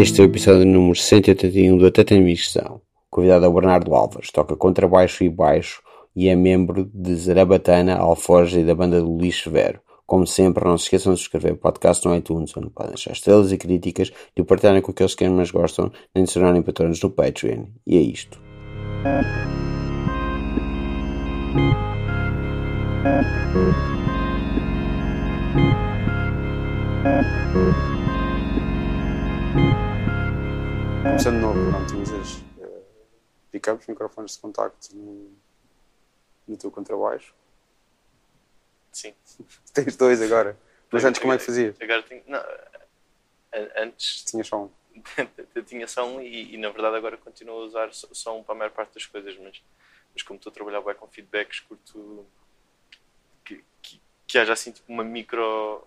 [0.00, 2.80] Este é o episódio número 181 do Até Tem Missão.
[3.10, 5.82] Convidado é o Bernardo Alves, toca contrabaixo e baixo
[6.16, 9.78] e é membro de Zarabatana, Alforja e da banda do Luís Severo.
[10.06, 13.52] Como sempre, não se esqueçam de subscrever o podcast no iTunes, onde podem deixar estrelas
[13.52, 17.10] e críticas e o partilharem com aqueles que mais gostam, nem de se patronos no
[17.10, 17.66] Patreon.
[17.86, 18.40] E é isto.
[31.02, 32.84] Começando de novo, pronto, usas uh,
[33.50, 35.30] pickups, microfones de contacto no,
[36.46, 37.34] no teu contrabaixo.
[38.92, 39.14] Sim.
[39.72, 40.58] Tens dois agora.
[40.90, 41.76] Mas antes como é que fazias?
[41.80, 42.22] Agora tenho.
[42.26, 44.70] Não, an- antes Tinhas só um.
[45.54, 48.42] eu tinha só um e, e, na verdade agora continuo a usar só- só um
[48.42, 49.62] para a maior parte das coisas, mas,
[50.12, 52.26] mas como estou a trabalhar bem com feedbacks, curto
[53.44, 55.86] que, que, que haja assim tipo uma micro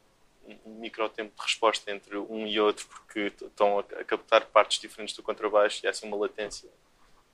[0.66, 5.16] um micro tempo de resposta entre um e outro porque estão a, captar partes diferentes
[5.16, 6.70] do contrabaixo e há assim uma latência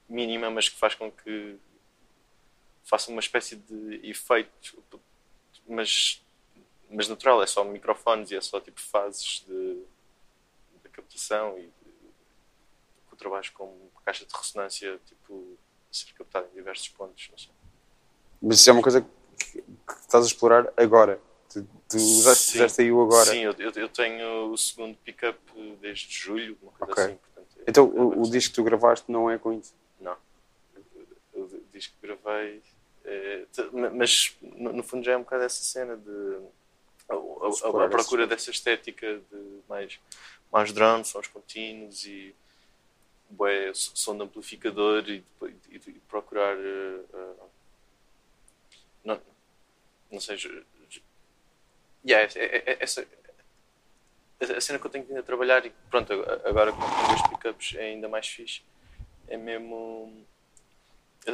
[0.08, 1.58] mínima, mas que faz com que
[2.84, 4.84] faça uma espécie de efeito
[5.70, 6.22] mas,
[6.90, 9.84] mas natural, é só microfones e é só tipo fases de,
[10.84, 11.72] de captação e de,
[13.08, 15.58] com o trabalho com caixa de ressonância tipo
[15.90, 17.52] a ser captado em diversos pontos.
[18.42, 21.22] Mas isso é uma coisa que, que estás a explorar agora.
[21.52, 23.32] Tu, tu fizeste aí o agora.
[23.32, 25.40] Sim, eu, eu, tenho o segundo pick-up
[25.82, 27.04] desde julho, uma coisa Ok.
[27.06, 27.16] assim.
[27.16, 29.74] Portanto, é- Então é o, o disco que tu gravaste não é com isso.
[30.00, 30.16] Não.
[31.34, 32.62] O o disco que gravei.
[33.06, 33.46] é,
[33.96, 36.38] mas no, no fundo já é um bocado essa cena de.
[37.10, 40.00] A, a- a- a procura dessa estética de mais,
[40.52, 42.36] mais drone, sons contínuos e.
[43.32, 46.56] Bué, som de amplificador e, e- e procurar.
[46.58, 47.00] eh,
[49.04, 49.22] não,
[50.12, 50.36] não sei.
[52.08, 53.02] Yeah, é- é- é- essa,
[54.42, 56.14] a a cena que eu tenho vindo a trabalhar e pronto,
[56.46, 58.62] agora com dois pickups é ainda mais fixe.
[59.28, 60.26] É mesmo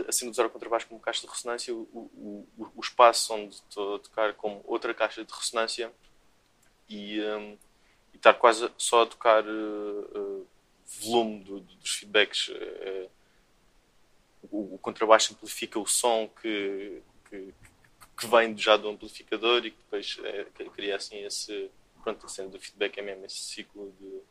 [0.07, 3.95] assim de usar o contrabaixo como caixa de ressonância, o, o, o- espaço onde estou
[3.95, 5.91] a tocar como outra caixa de ressonância
[6.89, 7.57] e, hum,
[8.13, 10.47] e estar quase só a tocar uh,
[11.01, 12.47] volume do- do- dos feedbacks.
[12.49, 13.09] uh,
[14.51, 17.53] o, o contrabaixo amplifica o som que, que,
[18.17, 21.69] que vem já do amplificador e que depois é, cria assim esse.
[22.03, 24.21] Pronto, a cena do feedback é mesmo esse ciclo de, de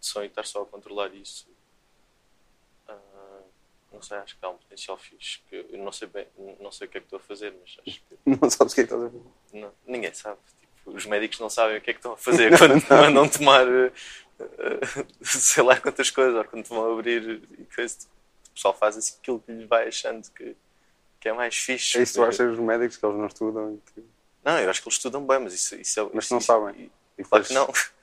[0.00, 1.46] som e estar só a controlar isso.
[2.88, 3.40] Ah,
[3.92, 5.40] não sei, acho que há um potencial fixe.
[5.48, 6.26] Que eu não sei bem,
[6.60, 8.76] não sei o que é que estou a fazer, mas acho que Não sabes o
[8.76, 9.24] que é que estás a fazer.
[9.52, 10.38] não- ninguém sabe.
[10.76, 13.28] Tipo, os médicos não sabem o que é que estão a fazer quando te mandam
[13.28, 13.92] tomar eh,
[14.40, 17.98] eh, sei lá quantas coisas, ou quando vão abrir e coisa.
[18.48, 20.56] O pessoal faz assim aquilo que lhe vai achando que,
[21.20, 21.98] que é mais fixe.
[21.98, 24.02] É isso que tu achas dos médicos que eles não estudam que-
[24.42, 26.10] Não, eu acho que eles estudam bem, mas isso, isso é.
[26.14, 26.90] Mas isso- não sabem.
[27.18, 27.68] e Claro que não.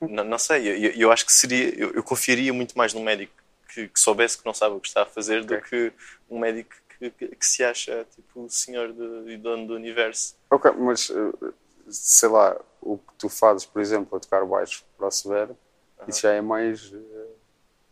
[0.00, 1.74] Não, não sei, eu, eu- acho que seria.
[1.78, 3.32] Eu, eu confiaria muito mais num médico
[3.72, 5.68] que, que soubesse que não sabe o que está a fazer do Ok.
[5.70, 5.92] que
[6.28, 10.36] um médico que, que- que se acha tipo o senhor do- e dono do universo.
[10.50, 11.52] Ok, mas eh,
[11.88, 15.56] sei lá, o que tu fazes, por exemplo, a tocar baixo para o Severo,
[16.06, 17.26] isso já é mais eh,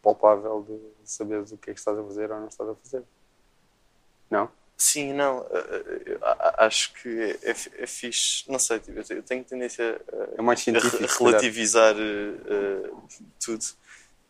[0.03, 3.03] palpável de saberes o que é que estás a fazer ou não estás a fazer.
[4.33, 4.51] Não?
[4.79, 6.19] Sim, não, eh, eh,
[6.57, 8.51] acho que é, é, é fixe.
[8.51, 12.91] Não sei, tipo, eu te- eu tenho tendência a, É a relativizar eh,
[13.45, 13.63] tudo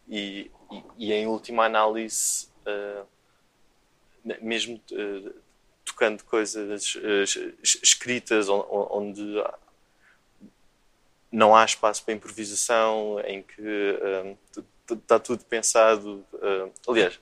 [0.09, 2.49] e, e, e em última análise
[4.25, 5.33] ne- mesmo eh,
[5.85, 9.23] tocando coisas es- es- escritas on- on- onde
[11.31, 13.99] não há espaço para improvisação em que
[14.91, 16.27] está tudo pensado
[16.87, 17.19] aliás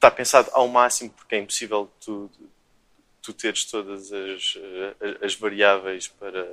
[0.00, 2.30] está pensado ao máximo porque é impossível tu,
[3.20, 6.50] tu teres todas as, eh, as variáveis para,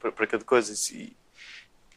[0.00, 0.72] para, para cada coisa.
[0.94, 1.14] E,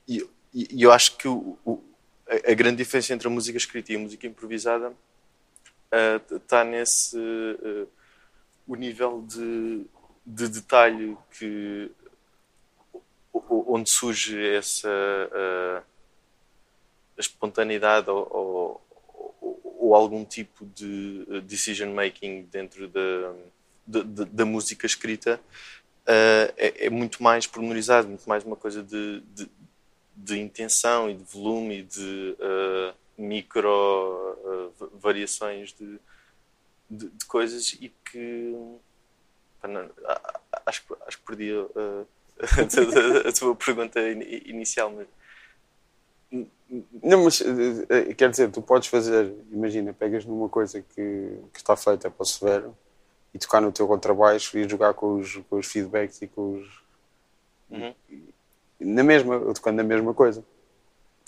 [0.06, 1.82] e, e eu acho que o, o-
[2.28, 4.94] a, grande diferença entre a música escrita e a música improvisada
[6.30, 7.86] está nesse eh,
[8.68, 9.86] o nível de,
[10.26, 11.90] de detalhe que
[13.34, 15.82] onde surge essa eh,
[17.18, 18.82] a espontaneidade ou, ou-
[19.82, 23.34] ou- algum tipo de eh, decision making dentro da,
[23.88, 25.40] da, da- da música escrita
[26.06, 29.50] eh, é, é muito mais pormenorizado, muito mais uma coisa de, de,
[30.16, 36.00] de intenção e de volume e de eh, micro va- variações de,
[36.90, 38.54] de, de coisas e que
[39.64, 40.22] não, a-
[40.54, 42.06] a- acho, que- acho que perdi eh,
[43.26, 45.08] a, a tua pergunta in- inicial, mas
[47.04, 51.60] Não, mas eh, eh, quer dizer, tu podes fazer, imagina, pegas numa coisa que, que
[51.60, 52.76] está feita para o Severo
[53.34, 56.82] e tocar no teu contrabaixo e jogar com os, com os feedbacks e com os.
[57.70, 57.94] Uhum.
[58.80, 60.44] Na mesma, eu tocando na mesma coisa.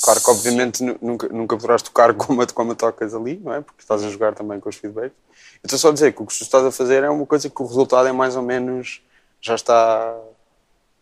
[0.01, 3.61] Claro que obviamente nu- nunca, nunca poderás tocar como como tocas ali, não é?
[3.61, 5.17] Porque estás a jogar também com os feedbacks.
[5.63, 7.49] Eu estou só a dizer que o que tu estás a fazer é uma coisa
[7.49, 9.01] que o resultado é mais ou menos,
[9.41, 10.17] já está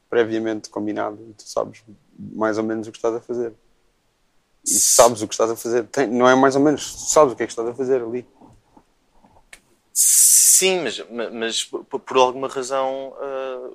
[0.09, 1.83] previamente combinado e tu sabes
[2.17, 3.53] mais ou menos o que estás a fazer.
[4.65, 7.35] E sabes o que estás a fazer, tem- não é mais ou menos, sabes o
[7.35, 8.25] que é que estás a fazer ali.
[9.93, 13.69] Sim, mas, ma- mas por, alguma razão ah,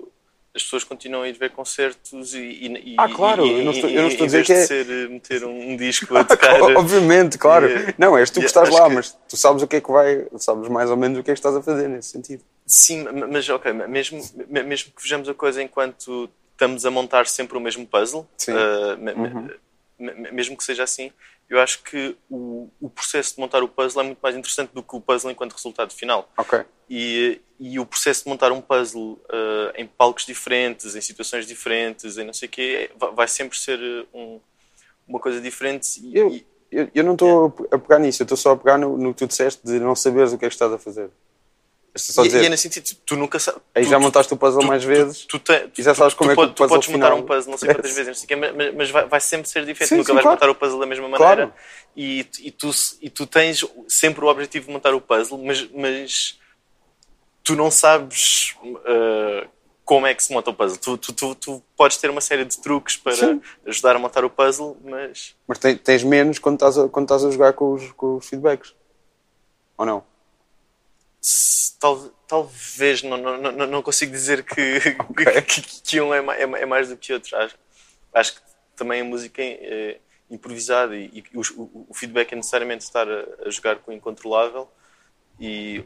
[0.54, 3.90] as pessoas continuam a ir ver concertos e, e- Ah, claro, e- eu não estou-
[3.90, 6.62] eu não estou a dizer que é- ser eh, meter um, disco a tocar.
[6.76, 7.68] Obviamente, claro.
[7.98, 10.26] Não, és tu que estás lá, que- mas tu sabes o que é que vai,
[10.38, 12.42] sabes mais ou menos o que é que estás a fazer nesse sentido.
[12.64, 17.58] Sim, ma- mas ok, mesmo, mesmo que vejamos a coisa enquanto estamos a montar sempre
[17.58, 18.26] o mesmo puzzle,
[18.98, 19.50] ma- Uhum.
[19.98, 21.10] Mesmo que seja assim,
[21.48, 24.82] eu acho que o, o processo de montar o puzzle é muito mais interessante do
[24.82, 26.28] que o puzzle enquanto resultado final.
[26.36, 26.60] Ok.
[26.90, 32.18] E, e o processo de montar um puzzle ah, em palcos diferentes, em situações diferentes,
[32.18, 34.40] em não sei o quê, vai, sempre ser eh, um-
[35.06, 36.00] uma coisa diferente.
[36.02, 36.40] E, Eu,
[36.70, 39.18] eu, eu não estou a pegar nisso, eu estou só a pegar no, no que
[39.20, 41.08] tu disseste de não saberes o que é que estás a fazer.
[41.98, 43.60] Só e- dizer, e é nesse sentido, tu nunca sabes.
[43.74, 45.24] aí tu- já montaste o puzzle tu- mais tu- vezes.
[45.26, 45.40] Tu,
[45.78, 47.90] e já sabes como é que o tu podes montar um puzzle não sei quantas
[47.92, 47.94] é.
[47.94, 49.88] vezes, não sei quê, mas, mas vai, vai sempre ser diferente.
[49.88, 50.36] Sim, Nunca sim, vais claro.
[50.36, 51.34] montar o puzzle da mesma maneira.
[51.46, 51.54] Claro.
[51.96, 52.70] E, e, tu,
[53.00, 56.38] e tu tens sempre o objetivo de montar o puzzle, mas, mas
[57.42, 59.48] tu não sabes uh,
[59.84, 60.76] como é que se monta o puzzle.
[60.78, 63.40] Tu, tu, tu, podes ter uma série de truques para Sim.
[63.66, 67.24] ajudar a montar o puzzle, mas Mas te- tens menos quando estás a, quando estás
[67.24, 68.74] a jogar com os, com os feedbacks.
[69.78, 70.02] Ou não?
[71.80, 74.78] Tal- talvez não, não, não, não consigo dizer que,
[75.10, 75.24] Ok.
[75.42, 77.36] que, que um é mais, é mais- é mais do que outro.
[77.36, 77.56] Acho,
[78.14, 78.40] acho que
[78.76, 79.98] também a música é,
[80.30, 84.68] improvisada e, e o, o feedback é necessariamente estar a, a jogar com o incontrolável,
[85.40, 85.84] e,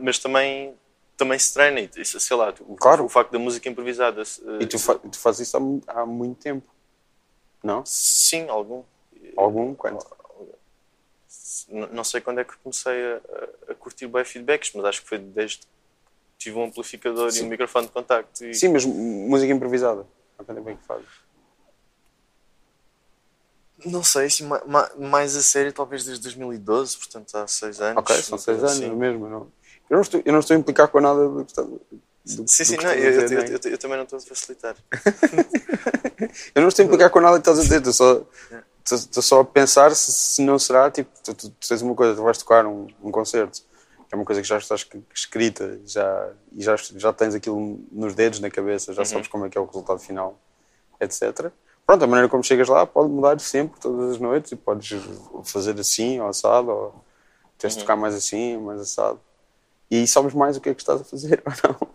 [0.00, 0.74] mas também,
[1.16, 1.80] também se treina.
[1.80, 3.04] E, sei lá, o, Claro.
[3.04, 4.24] o facto da música improvisada.
[4.24, 5.56] se- E tu, fa tu fazes isso
[5.88, 6.66] há, há muito tempo.
[7.62, 7.84] Não?
[7.84, 8.82] Sim, algum.
[9.36, 9.74] Algum?
[9.74, 10.06] Quanto?
[11.68, 13.20] Não sei quando é que comecei a,
[13.70, 15.66] a- curtir bem feedbacks, mas acho que foi desde que
[16.38, 17.44] tive um amplificador e Sim.
[17.46, 18.44] um microfone de contacto.
[18.44, 18.54] E...
[18.54, 20.06] Sim, mas música improvisada.
[20.36, 21.06] Quanto tempo é que fazes?
[23.84, 27.98] Não sei, assim, ma- ma- mais a sério, talvez desde 2012, portanto há seis anos.
[27.98, 28.90] Ok, são seis anos assim.
[28.94, 29.28] mesmo.
[29.28, 29.52] Não.
[29.88, 31.62] Eu, não estou, eu não estou a implicar com nada do que está.
[31.62, 31.80] do-
[32.24, 34.74] Sim, sim, não, eu, dizer, eu- nem- eu- eu também não estou a facilitar.
[36.54, 38.26] Eu não estou a implicar com nada que estás a dizer, estou só,
[38.94, 42.14] estou, só a pensar se, se não será, tipo, tu, tu, tu tens uma coisa,
[42.14, 43.60] tu vais tocar um, um concerto,
[44.08, 47.80] que é uma coisa que já está escri- escrita já, e já, já tens aquilo
[47.90, 50.38] nos dedos, na cabeça, já sabes como é que é o resultado final,
[51.00, 51.50] etc.
[51.84, 55.00] Pronto, a maneira como chegas lá pode mudar sempre, todas as noites, e podes
[55.44, 57.04] fazer assim, ou assado, ou
[57.58, 59.20] tens de tocar mais assim, mais assado.
[59.90, 61.88] E sabes mais o que é que estás a fazer, ou não?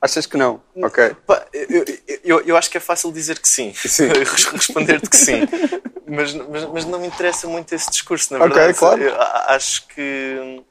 [0.00, 0.60] Achas que não?
[0.76, 1.16] Ok.
[1.52, 1.84] Eu,
[2.22, 3.72] eu, eu acho que é fácil dizer que sim.
[3.74, 4.08] Sim.
[4.52, 5.40] Responder-te que sim.
[6.06, 8.78] Mas, mas, mas não me interessa muito esse discurso, na verdade.
[8.78, 9.02] claro.
[9.02, 10.62] Eu acho que.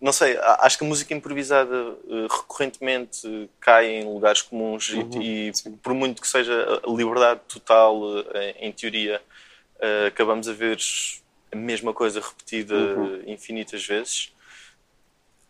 [0.00, 1.74] Não sei, acho que a música improvisada
[2.08, 5.72] eh, recorrentemente cai em lugares comuns e- Uhum, e, sim.
[5.82, 8.00] por muito que seja a liberdade total,
[8.32, 9.20] eh, em, teoria,
[9.80, 10.78] eh, acabamos a ver
[11.52, 13.22] a mesma coisa repetida Uhum.
[13.26, 14.32] infinitas vezes.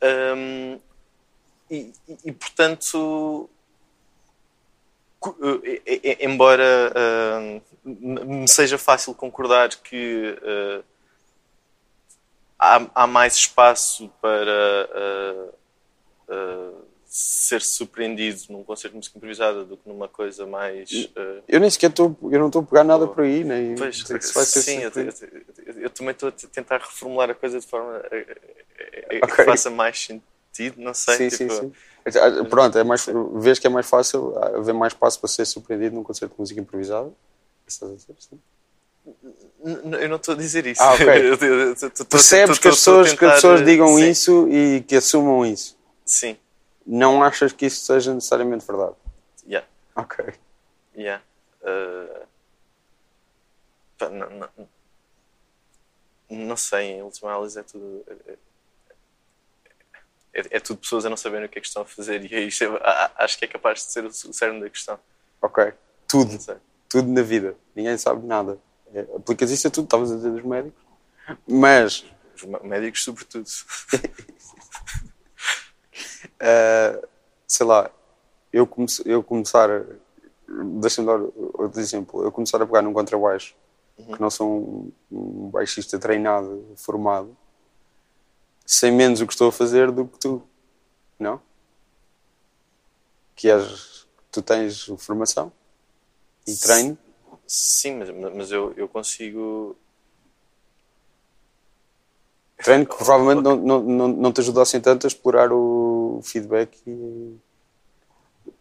[0.03, 0.79] Hum,
[1.71, 3.51] e, e- e, portanto,
[5.67, 6.63] eh, eh, eh, embora
[7.89, 10.83] me seja fácil concordar que ah,
[12.59, 15.49] há, há mais espaço para ah,
[16.31, 16.71] ah,
[17.07, 21.09] ser surpreendido num concerto de música improvisada do que numa coisa mais.
[21.17, 24.03] ah, Eu nem sequer estou, eu não estou a pegar nada por aí, nem Pois,
[24.03, 27.59] que se vai ser sim, eu, eu- eu- também estou a tentar reformular a coisa
[27.61, 29.37] de forma a, a- a- Ok.
[29.37, 31.31] que faça mais sentido, não sei.
[31.31, 31.73] sim, tipo, sim,
[32.11, 32.19] sim.
[32.19, 35.95] Ah, Pronto, é mais, vês que é mais fácil haver mais espaço para ser surpreendido
[35.95, 37.11] num concerto de música improvisada?
[37.69, 38.17] Estás a dizer?
[38.19, 38.41] Sim.
[40.01, 40.83] Eu não estou a dizer isso.
[40.83, 41.07] Ah, ok.
[41.09, 43.65] Eu- eu- eu- eu- eu- eu- Percebes que as pessoas, eu que as tentar, pessoas
[43.65, 45.77] digam sim, isso e que assumam isso.
[46.05, 46.37] Sim,
[46.87, 48.95] Não achas que isso seja necessariamente verdade?
[49.47, 50.25] yeah, Ok.
[50.97, 51.23] yeah.
[51.63, 52.27] Uh,
[53.99, 54.49] pá, não, não,
[56.31, 58.05] não sei, em última análise é tudo.
[58.09, 58.33] É,
[60.41, 62.35] é- é tudo pessoas a não saberem o que é que estão a fazer e
[62.35, 64.99] é isto, é- acho que é capaz de ser o cerne da questão.
[65.43, 65.73] Ok.
[66.07, 66.33] Tudo.
[66.33, 66.57] Não sei.
[66.89, 67.57] Tudo na vida.
[67.75, 68.59] Ninguém sabe nada.
[68.95, 70.83] É, aplicas isso a tudo, estavas a dizer dos médicos.
[71.47, 72.05] Mas
[72.35, 73.47] Os médicos, sobretudo.
[76.41, 77.07] Uh,
[77.47, 77.91] sei lá,
[78.53, 79.69] eu, comece, eu começar,
[80.81, 81.21] deixa-me dar
[81.55, 83.55] outro exemplo, eu começar a pegar num contrabaixo,
[83.97, 87.37] que não sou um, um baixista treinado, formado,
[88.65, 90.43] sei menos o que estou a fazer do que tu,
[91.19, 91.41] não?
[93.35, 95.53] Que és, tu tens formação
[96.51, 96.99] e treino,
[97.47, 99.77] Sim, mas, mas eu, eu consigo.
[102.63, 106.77] Treino que provavelmente não, não, não, não te ajuda assim tanto a explorar o feedback
[106.87, 107.37] e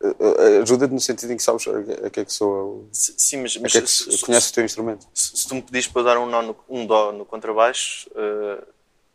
[0.03, 3.41] eh, eh, ajuda-te no sentido em que sabes a que é que soa, S- Sim,
[3.41, 5.07] mas, mas que é que se, conheces o teu instrumento.
[5.13, 8.63] se- se tu me pedires para dar um, no- um dó no contrabaixo, eh,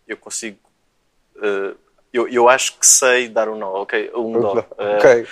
[0.09, 0.59] eu consigo.
[1.41, 1.75] eh,
[2.13, 4.11] eu, eu acho que sei dar um nó, ok?
[4.15, 4.53] Um dó.
[4.77, 5.27] Ok.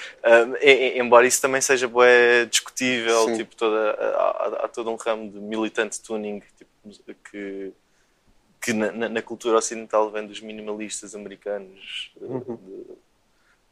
[0.62, 3.36] E- e- embora isso também seja bué discutível, Sim.
[3.36, 6.70] tipo, toda, há, há todo um ramo de militante tuning tipo,
[7.30, 7.72] que,
[8.62, 12.56] que na, na- cultura ocidental vem dos minimalistas americanos uh, Uhum.
[12.56, 13.00] de-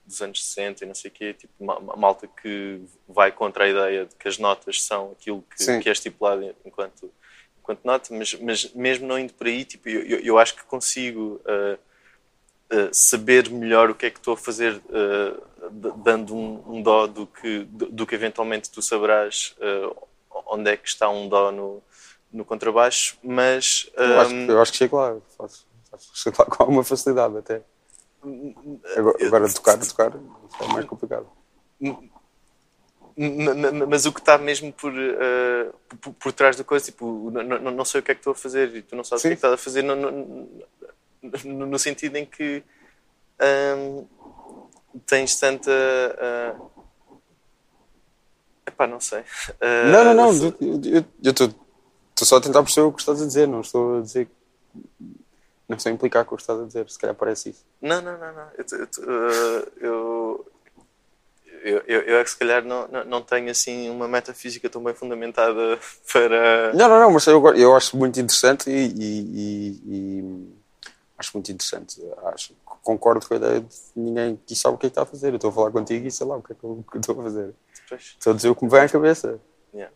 [0.04, 3.64] dos anos 60 e não sei o quê, tipo, ma- ma- malta que vai contra
[3.64, 7.10] a ideia de que as notas são aquilo que, que é estipulado enquanto,
[7.58, 10.64] enquanto nota, mas, mas mesmo não indo por aí, tipo, eu, eu, eu acho que
[10.64, 11.78] consigo uh,
[12.72, 17.06] uh, saber melhor o que é que estou a fazer uh, dando um, um dó
[17.06, 19.94] do que, do, do que eventualmente tu saberás uh,
[20.46, 21.82] onde é que está um dó no,
[22.32, 25.16] no contrabaixo, mas Eu, acho, que- eu acho que chego lá.
[25.36, 25.66] Faço,
[26.14, 27.62] chego lá com alguma facilidade até.
[28.96, 30.12] Agora, agora tocar, tocar
[30.60, 31.26] é mais complicado.
[33.88, 35.70] Mas o que está mesmo por, eh,
[36.00, 38.30] por, por trás da coisa, tipo, n- n- não sei o que é que estou
[38.32, 39.46] a fazer e tu não sabes o que é que Sim.
[39.46, 40.48] estás a fazer, no, no-
[41.44, 42.62] no- no sentido em que
[43.40, 44.04] ahm,
[45.06, 45.70] tens tanta.
[46.18, 46.54] ah,
[48.66, 49.22] epá, não sei.
[49.60, 50.32] Ah, Não, não, não.
[50.32, 51.52] se- Eu eu estou
[52.26, 53.46] só a tentar perceber o que estás a dizer.
[53.48, 54.28] Não estou a dizer.
[55.68, 56.88] Não estou a implicar com o que estás a dizer.
[56.90, 57.64] Se calhar parece isso.
[57.80, 58.48] Não, não, não, não.
[58.56, 60.46] Eu, eu, eu,
[61.62, 64.82] eu, eu, eu é que se calhar não, não, não tenho assim uma metafísica tão
[64.82, 65.78] bem fundamentada
[66.12, 66.72] para.
[66.72, 67.10] Não, não, não.
[67.10, 70.57] Mas eu, eu acho muito interessante e, e- e- e
[71.18, 72.00] acho muito interessante.
[72.32, 75.06] Acho, concordo com a ideia de ninguém que sabe o que é que está a
[75.06, 75.30] fazer.
[75.30, 77.24] Eu estou a falar contigo e sei lá o que é que eu, estou a
[77.24, 77.54] fazer.
[77.92, 79.40] Estou a dizer o que me vem à cabeça.
[79.74, 79.92] yeah.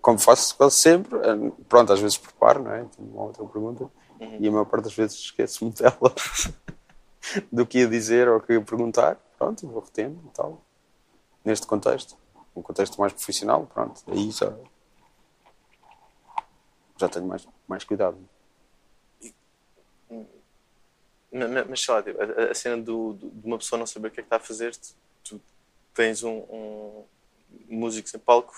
[0.00, 1.16] Como faço quase sempre.
[1.18, 2.84] eh, Pronto, às vezes preparo, não é?
[2.84, 3.90] Tenho uma outra pergunta.
[4.20, 4.38] Uhum.
[4.40, 6.14] E a maior parte das vezes esqueço-me dela.
[7.52, 9.16] do que ia dizer ou que ia perguntar.
[9.38, 10.60] Pronto, vou retendo e tal.
[11.44, 12.16] Neste contexto.
[12.54, 14.02] Um contexto mais profissional, pronto.
[14.08, 14.52] Aí já.
[16.98, 18.16] Já tenho mais, mais cuidado.
[20.10, 20.24] Ma- ma-
[21.68, 24.10] Mas sei lá, tipo, a, a cena do, do- de uma pessoa não saber o
[24.10, 25.40] que é que está a fazer, tu, tu
[25.94, 27.04] tens um, um
[27.68, 28.54] músicos em palco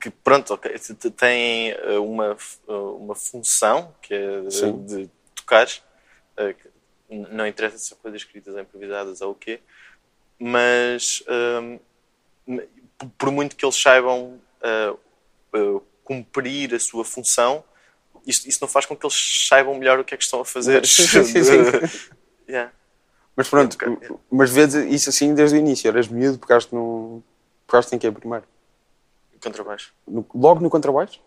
[0.00, 2.36] que, pronto, ok, te- te- tem eh, uma,
[2.68, 4.84] eh, uma função que é de, Sim.
[4.84, 5.68] de tocar,
[6.36, 6.56] eh,
[7.08, 9.60] não interessa se são coisas escritas ou improvisadas ou o quê,
[10.38, 11.22] mas
[11.62, 11.78] hum,
[12.48, 12.68] m-
[13.16, 14.94] por- muito que eles saibam eh,
[15.54, 17.62] eh, cumprir a sua função,
[18.26, 20.44] isso, isso não faz com que eles saibam melhor o que é que estão a
[20.44, 20.84] fazer.
[20.86, 22.10] Sim, sim, sim.
[22.48, 22.70] Yeah.
[23.34, 24.10] Mas pronto, Ok.
[24.30, 25.88] mas vês isso assim desde o início.
[25.88, 27.22] Eras miúdo, pegaste no.
[27.66, 28.44] Pegaste em quê primeiro?
[29.42, 29.92] Contrabaixo.
[30.06, 31.20] No- logo no contrabaixo?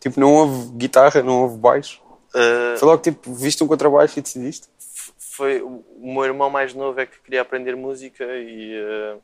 [0.00, 2.00] Tipo, não houve guitarra, não houve baixo.
[2.34, 4.68] Uh, Foi logo tipo, viste um contrabaixo e decidiste?
[5.18, 9.22] foi o meu irmão mais novo é que queria aprender música e, uh,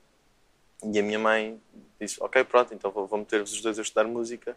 [0.92, 1.59] e a minha mãe
[1.99, 4.54] disse ok pronto então vou, vou meter-vos os dois a estudar música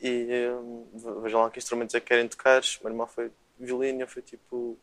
[0.00, 3.30] e um, ve- vejam lá que instrumentos é que querem tocar o meu irmão foi
[3.58, 4.78] violino fui tipo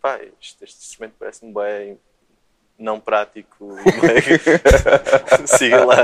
[0.00, 1.98] pá este, este instrumento parece-me bem
[2.78, 3.68] não prático
[5.46, 5.96] siga lá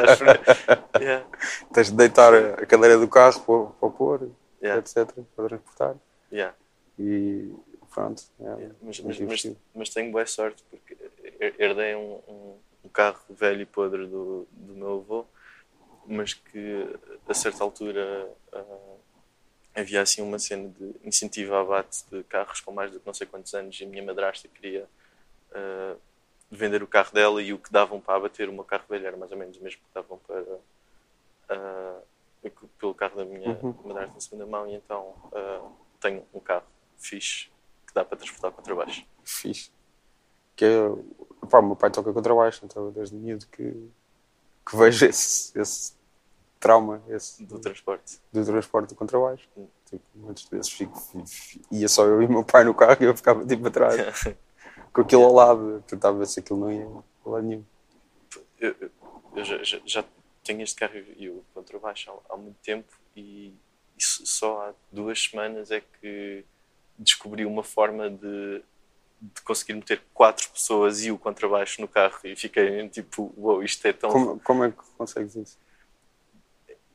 [1.00, 1.26] yeah,
[1.72, 4.30] Tens de deitar a cadeira do carro para, para pôr,
[4.62, 4.80] Yeah.
[4.80, 5.12] etc.
[5.36, 5.94] Para transportar.
[6.32, 6.54] yeah.
[6.98, 7.52] E
[7.92, 8.22] pronto.
[8.40, 10.96] É, Yeah, Mas, mas, mas, mas tenho boa sorte porque
[11.38, 15.26] her- herdei um, um, um carro velho e podre do, do meu avô,
[16.06, 16.86] mas que
[17.28, 18.96] a certa altura ah,
[19.76, 23.26] havia assim uma cena de incentivo a abate de carros com mais de não sei
[23.26, 24.88] quantos anos e a minha madrasta queria
[25.52, 25.96] ah,
[26.50, 29.16] vender o carro dela e o que davam para abater o meu carro velho era
[29.16, 30.44] mais ou menos o mesmo que davam para
[31.48, 32.00] ah,
[32.78, 33.74] pelo carro da minha Uhum.
[33.84, 35.14] madrasta em segunda mão e então
[36.00, 36.66] tenho um carro
[36.98, 37.48] fixe
[37.86, 39.06] que dá para transportar para baixo.
[39.24, 39.70] Fixe.
[40.54, 43.90] Que é, pá, o meu pai toca contrabaixo, então eu desde miúdo que,
[44.66, 45.92] que vejo esse, esse
[46.60, 48.18] trauma esse do transporte.
[48.32, 49.48] do transporte do contrabaixo.
[49.56, 49.66] Hum.
[49.86, 52.96] Tipo, muitas vezes fico, fi- fi- ia só eu e o meu pai no carro
[53.00, 53.94] e eu ficava tipo atrás,
[54.92, 56.86] com aquilo ao lado, tentava ver se aquilo não ia
[57.26, 57.64] a lado nenhum.
[58.58, 58.90] eu, eu-
[59.36, 60.04] eu já, já- já
[60.42, 63.52] tenho este carro e o contrabaixo há, há muito tempo e
[63.96, 66.44] isso só há duas semanas é que
[66.98, 68.62] descobri uma forma de,
[69.34, 73.86] de conseguir meter quatro pessoas e o contrabaixo no carro e fiquei tipo, uau, isto
[73.86, 74.10] é tão...
[74.10, 75.58] Como, como é que consegues isso?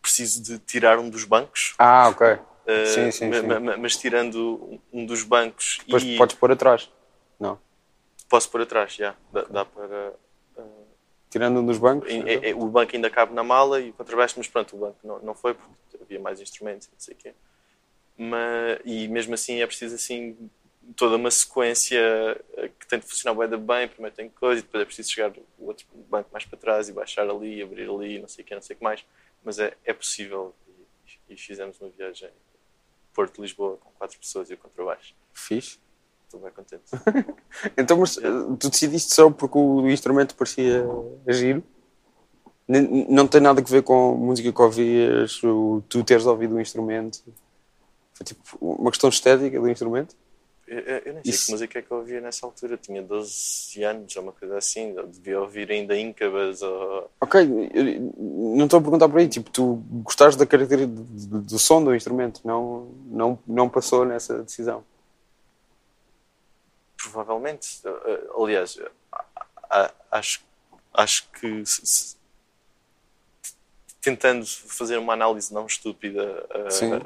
[0.02, 2.38] Preciso de tirar um dos bancos, Ah, ok.
[2.68, 3.48] eh, Sim, sim, sim.
[3.48, 6.90] ma- ma- mas tirando um dos bancos Depois e podes pôr atrás.
[7.40, 7.60] Não.
[8.30, 10.14] posso pôr atrás, já, dá, dá para...
[10.58, 10.64] eh,
[11.30, 12.10] Tirando um dos bancos?
[12.12, 14.98] E- e o banco ainda cabe na mala e o contrabaixo, mas pronto, o banco
[15.04, 17.34] não, não foi porque havia mais instrumentos, não sei o quê.
[18.18, 20.50] Mas, e mesmo assim é preciso assim
[20.96, 22.00] toda uma sequência
[22.58, 25.32] eh, que tem de funcionar da bem, primeiro tem coisa e depois é preciso chegar
[25.58, 28.56] o outro banco mais para trás e baixar ali, abrir ali, não sei o que,
[28.56, 29.06] não sei o que mais.
[29.44, 30.54] Mas é, é possível
[31.30, 32.30] e, e fizemos uma viagem
[33.14, 35.14] Porto-Lisboa com quatro pessoas e o contrabaixo.
[35.34, 35.80] Fixe.
[36.26, 36.84] Estou bem contente.
[37.78, 38.22] Então, mas eh,
[38.60, 40.86] tu decidiste só porque o instrumento parecia
[41.28, 41.64] giro?
[42.68, 45.40] N- Não tem nada a ver com a música que ouvias,
[45.90, 47.24] tu teres ouvido o instrumento?
[48.14, 50.16] Foi tipo uma questão estética do instrumento?
[50.72, 51.46] Eu, eu- eu nem sei Isso.
[51.48, 52.78] que música é que eu ouvia nessa altura.
[52.78, 54.94] Tinha 12 anos ou uma coisa assim.
[54.96, 57.10] Eu devia ouvir ainda Incubus ou...
[57.20, 57.42] Ok,
[57.74, 57.84] eu
[58.56, 61.96] não estou a perguntar por aí, tipo, tu gostaste da característica do, do som do
[61.96, 64.84] instrumento, não, não, não passou nessa decisão.
[66.98, 67.82] Provavelmente.
[68.38, 68.78] Aliás,
[69.70, 70.42] a- acho,
[70.94, 72.16] acho que se-
[74.02, 77.02] tentando fazer uma análise não estúpida uh, Sim.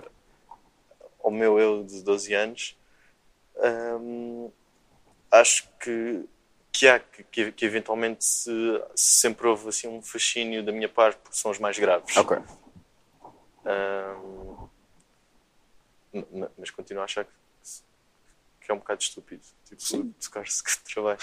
[1.23, 2.75] ao meu eu de 12 anos,
[5.31, 6.25] acho que,
[6.71, 8.51] que há que, que, eventualmente se,
[8.95, 12.15] sempre houve assim, um fascínio da minha parte por sons mais graves.
[12.17, 12.37] Ok.
[16.31, 17.31] Ma- mas continuo a achar que,
[18.61, 19.41] que é um bocado estúpido.
[19.65, 21.19] Tipo, tocar-se que trabalho.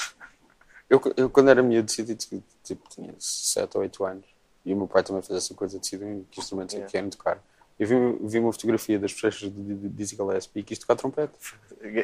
[0.89, 4.27] Eu, eu quando era miúdo decidi que tipo, tinha 7 ou 8 anos
[4.65, 6.93] e o meu pai também fez essa coisa, decidiu que instrumentos é que Yeah.
[6.93, 7.41] querem tocar.
[7.81, 7.95] Eu vi,
[8.29, 11.33] vi uma fotografia das bochechas de de Dizzy Gillespie e quis tocar trompete.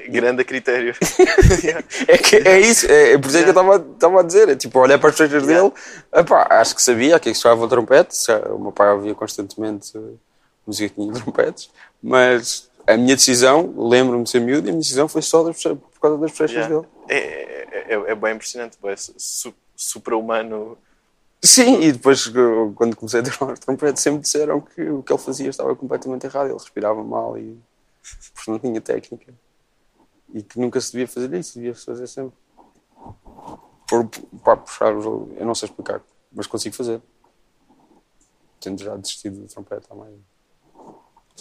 [0.08, 0.94] Grande a critério.
[2.08, 4.48] É, que, é isso, é, é por isso é que eu estava a dizer.
[4.48, 5.68] É tipo, olhar para as bochechas Yeah.
[5.68, 5.74] dele,
[6.14, 8.16] epá, acho que sabia que é que tocava o trompete.
[8.50, 9.92] O meu pai ouvia constantemente
[10.66, 11.70] música que tinha trompetes,
[12.02, 15.62] mas a minha decisão, lembro-me de ser miúdo, e a minha decisão foi só das
[15.62, 16.74] por causa das bochechas Yeah.
[16.74, 16.86] dele.
[17.10, 20.78] É, é, é, é bem impressionante, é su- supra-humano.
[21.46, 25.12] Sim, e depois eu, quando comecei a tocar os trompetes sempre disseram que o que
[25.12, 27.58] ele fazia estava completamente errado, ele respirava mal e
[28.34, 29.32] porque não tinha técnica.
[30.34, 32.36] E que nunca se devia fazer isso, devia-se fazer sempre.
[33.88, 34.08] Por,
[34.42, 35.04] para puxar os.
[35.04, 37.00] Eu não sei explicar, mas consigo fazer.
[38.60, 40.12] Tendo já desistido do trompete há mais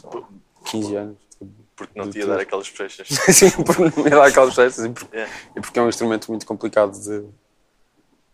[0.04, 0.28] lá,
[0.65, 1.18] 15 anos.
[1.76, 2.28] Porque não ia tudo.
[2.28, 3.08] dar aquelas fechas.
[3.08, 5.34] Sim, por não me dar aquelas festas e porque, Yeah.
[5.56, 7.26] e porque é um instrumento muito complicado de,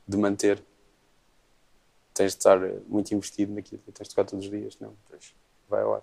[0.08, 0.62] de manter.
[2.22, 5.34] Tens de estar eh, muito investido naquilo, tens de tocar todos os dias, não, Pois,
[5.68, 6.02] vai ao ar.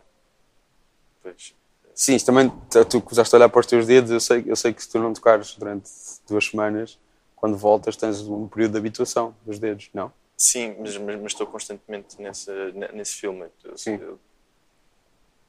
[1.22, 1.54] pois.
[1.94, 2.52] Sim, também
[2.90, 4.98] tu- começaste a olhar para os teus dedos, eu sei, eu sei que se tu
[4.98, 5.88] não tocares durante
[6.28, 6.98] duas semanas,
[7.36, 10.12] quando voltas tens um período de habituação dos dedos, não?
[10.36, 13.46] Sim, mas, mas, mas estou constantemente nessa, ne- nesse filme.
[13.62, 13.94] Eu, Sim.
[13.94, 14.18] eu,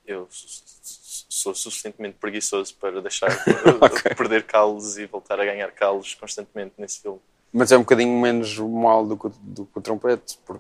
[0.06, 3.30] eu sou suficientemente preguiçoso para deixar
[3.82, 4.14] Ok.
[4.16, 7.20] perder calos e voltar a ganhar calos constantemente nesse filme.
[7.52, 10.59] Mas é um bocadinho menos mal do que, o- do que o trompete, pá,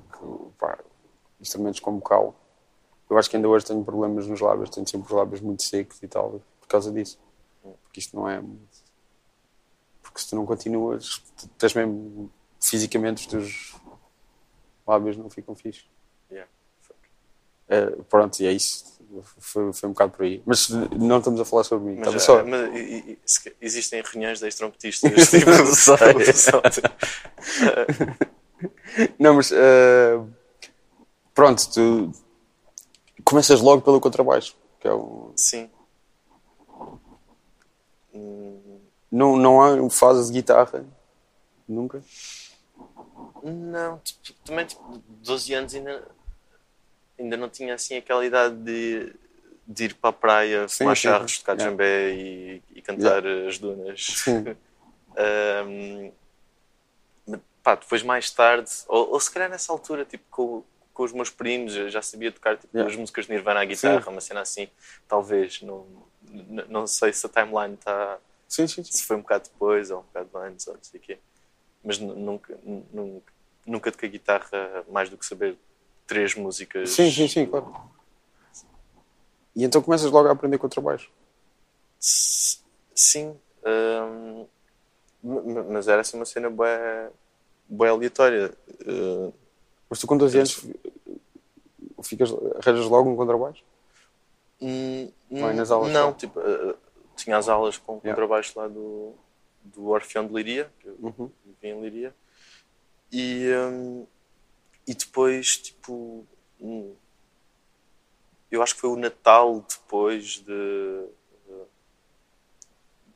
[1.39, 2.35] instrumentos como cal,
[3.09, 6.01] eu acho que ainda hoje tenho problemas nos lábios, tenho sempre os lábios muito secos
[6.03, 7.17] e tal, por causa disso.
[7.83, 8.41] Porque isto não é.
[10.03, 12.29] Porque se tu não continuas, tu tens mesmo
[12.61, 13.75] fisicamente os teus
[14.87, 15.89] lábios não ficam fixos.
[16.31, 16.49] Yeah.
[17.67, 18.99] É, pronto, e é isso.
[19.39, 20.41] Foi, foi um bocado por aí.
[20.45, 21.99] Mas não estamos a falar sobre mim.
[22.03, 22.39] Mas, só.
[22.39, 23.19] ah, mas e- e-
[23.59, 25.11] existem reuniões de ex-trompetistas.
[25.31, 25.97] tipo, Não sei.
[29.17, 30.19] Não, mas eh,
[31.39, 32.11] pronto, tu
[33.23, 35.69] começas logo pelo contrabaixo, que é um, Sim.
[39.09, 40.85] Não, não há fase de guitarra,
[41.65, 42.03] nunca.
[43.41, 46.07] Não, tipo, também tipo, 12 anos ainda,
[47.17, 49.15] ainda não tinha assim aquela idade de,
[49.65, 51.71] de ir para a praia, Sim, fumar sim, charros, tocar Yeah.
[51.71, 54.05] jambé e, e cantar as dunas.
[54.05, 54.43] Sim.
[57.25, 60.63] Mas, pá, depois mais tarde, ou, ou se calhar nessa altura, tipo, com,
[60.99, 62.91] com os meus primos, eu já sabia tocar tipo, Yeah.
[62.93, 64.09] as músicas de Nirvana à guitarra, Sim.
[64.09, 64.67] uma cena assim,
[65.07, 65.87] talvez, não,
[66.67, 68.91] não sei se a timeline está Sim, sim, sim.
[68.91, 71.17] se foi um bocado depois ou um bocado antes, ou não sei o quê.
[71.81, 73.33] Mas nu- nunca, nu- nunca,
[73.65, 75.57] nunca toquei guitarra mais do que saber
[76.05, 76.89] três músicas.
[76.89, 77.73] Sim, sim, sim, claro.
[79.55, 81.09] E então começas logo a aprender contrabaixo.
[81.97, 83.39] Sim.
[83.65, 84.45] hum,
[85.23, 87.09] ma- ma- mas era assim uma cena bué,
[87.69, 88.53] bué aleatória.
[88.85, 89.33] Uh,
[89.89, 90.65] Mas tu com 12 anos
[92.03, 93.63] ficas, arranjas logo um contrabaixo?
[94.61, 96.77] hum, Vai nas aulas não, tipo, uh,
[97.15, 98.09] tinha as aulas com Yeah.
[98.09, 99.13] contrabaixo lá do,
[99.63, 101.31] do Orfeão de Liria, que eu Uhum.
[101.45, 102.15] vivi em Liria.
[103.11, 104.05] E, hum,
[104.87, 106.25] e depois, tipo,
[106.61, 106.95] hum,
[108.51, 110.43] eu acho que foi o Natal depois de.
[110.45, 111.09] de-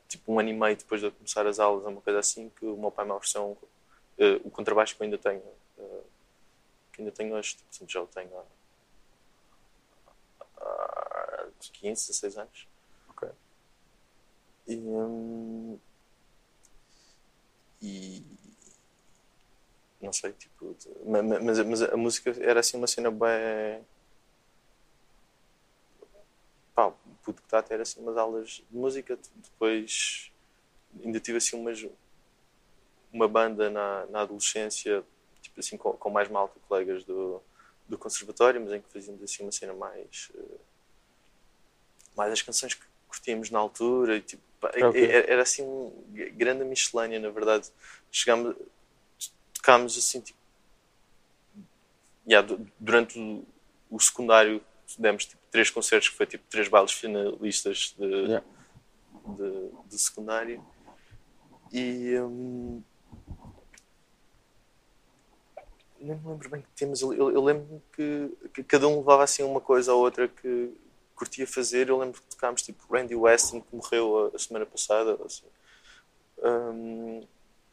[0.08, 2.66] tipo, um ano e meio depois de eu começar as aulas, uma coisa assim, que
[2.66, 3.56] o meu pai me ofereceu um,
[4.18, 5.42] eh, o contrabaixo que eu ainda tenho
[5.78, 5.83] uh,
[7.02, 7.56] ainda tenho hoje.
[7.58, 8.44] Tipo, portanto, já o tenho há,
[10.58, 12.68] há 15, 16 anos.
[13.10, 13.30] Ok.
[14.68, 15.80] E, hum,
[17.82, 18.24] e
[20.02, 20.76] não sei, tipo,
[21.06, 23.86] ma- mas, mas a música era assim uma cena bem.
[26.76, 26.92] Pá,
[27.24, 30.32] puto que está a ter assim umas aulas de música, depois
[31.04, 31.86] ainda tive assim umas,
[33.12, 35.04] uma banda na, na adolescência,
[35.58, 37.42] assim, com, com mais malta, colegas do,
[37.88, 40.32] do conservatório, mas em que fazíamos assim uma cena mais.
[40.36, 40.58] eh,
[42.16, 45.04] mais as canções que curtíamos na altura, e, tipo, pá, Ok.
[45.10, 45.92] era, era assim um
[46.36, 47.70] grande miscelânea, na verdade.
[48.12, 48.56] Chegámos,
[49.54, 50.38] tocámos assim, tipo.
[52.28, 53.46] Yeah, du- durante o,
[53.89, 54.63] o secundário
[54.98, 58.46] demos tipo três concertos que foi tipo três bailes finalistas de, Yeah.
[59.38, 60.66] de, de secundário
[61.72, 62.82] e hum,
[66.04, 69.24] nem me lembro bem que temas eu, eu, eu lembro que, que cada um levava
[69.24, 70.74] assim uma coisa ou outra que
[71.16, 71.89] curtia fazer.
[71.89, 75.46] Eu lembro que tocámos tipo Randy Weston que morreu a, a semana passada assim,
[76.44, 77.26] hum,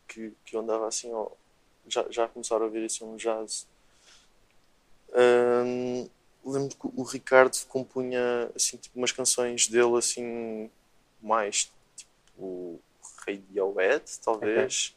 [0.07, 1.29] que, que eu andava assim ó,
[1.89, 3.67] já, já a começar a ouvir assim um jazz.
[5.13, 6.09] Hum,
[6.45, 10.71] lembro que o Ricardo compunha assim tipo umas canções dele assim
[11.21, 12.81] mais tipo
[13.27, 14.97] Radiohead talvez.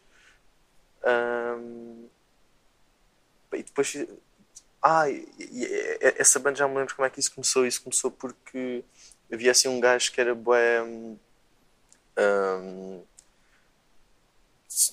[1.04, 2.08] Hum,
[3.56, 3.94] e depois
[4.82, 5.06] ah
[6.18, 7.66] essa banda já me lembro como é que isso começou.
[7.66, 8.84] Isso começou porque
[9.32, 11.18] havia assim um gajo que era bué hum,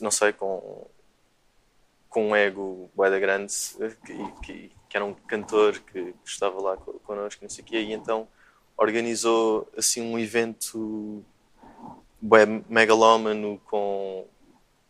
[0.00, 0.86] não sei com
[2.08, 3.54] com um ego bué da grande
[4.04, 7.66] que, que, que era um cantor que, que estava lá co- connosco, não sei o
[7.66, 8.26] quê, e então
[8.76, 11.24] organizou assim um evento
[12.20, 14.26] bué megalómano com,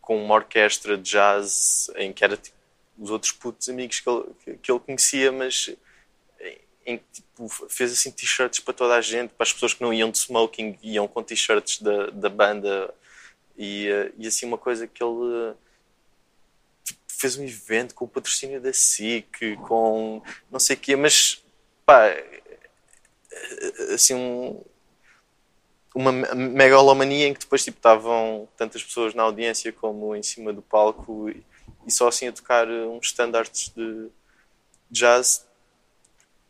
[0.01, 2.57] com uma orquestra de jazz em que era tipo
[3.01, 5.75] os outros putos amigos que ele, que, ele conhecia, mas
[6.85, 10.11] em- tipo, fez assim t-shirts para toda a gente, para as pessoas que não iam
[10.11, 12.93] de smoking, iam com t-shirts da, da banda.
[13.57, 15.53] E, eh, e assim uma coisa que ele
[16.83, 21.43] tipo, fez um evento com o patrocínio da SIC, com não sei o quê, mas
[21.85, 22.07] pá,
[23.93, 24.61] assim um,
[25.93, 30.53] uma me- megalomania em que depois tipo, estavam tantas pessoas na audiência como em cima
[30.53, 31.43] do palco e,
[31.85, 34.09] e só assim a tocar eh, uns standards de
[34.91, 35.45] jazz.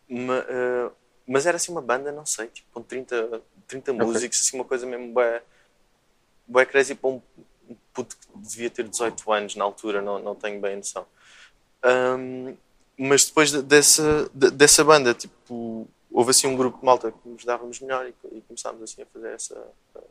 [0.09, 0.91] Ma- eh,
[1.27, 4.85] mas era assim uma banda, não sei, tipo, com 30, 30 músicos, assim, uma coisa
[4.85, 5.41] mesmo bué,
[6.47, 7.21] bué crazy para um
[7.69, 11.05] um puto que devia ter 18 anos na altura, não, não tenho bem a noção.
[11.83, 12.55] Ahm,
[12.97, 17.29] mas depois de- dessa, de- dessa banda, tipo, houve assim um grupo de malta que
[17.29, 20.01] nos dávamos melhor e, e começámos assim a fazer essa, ah,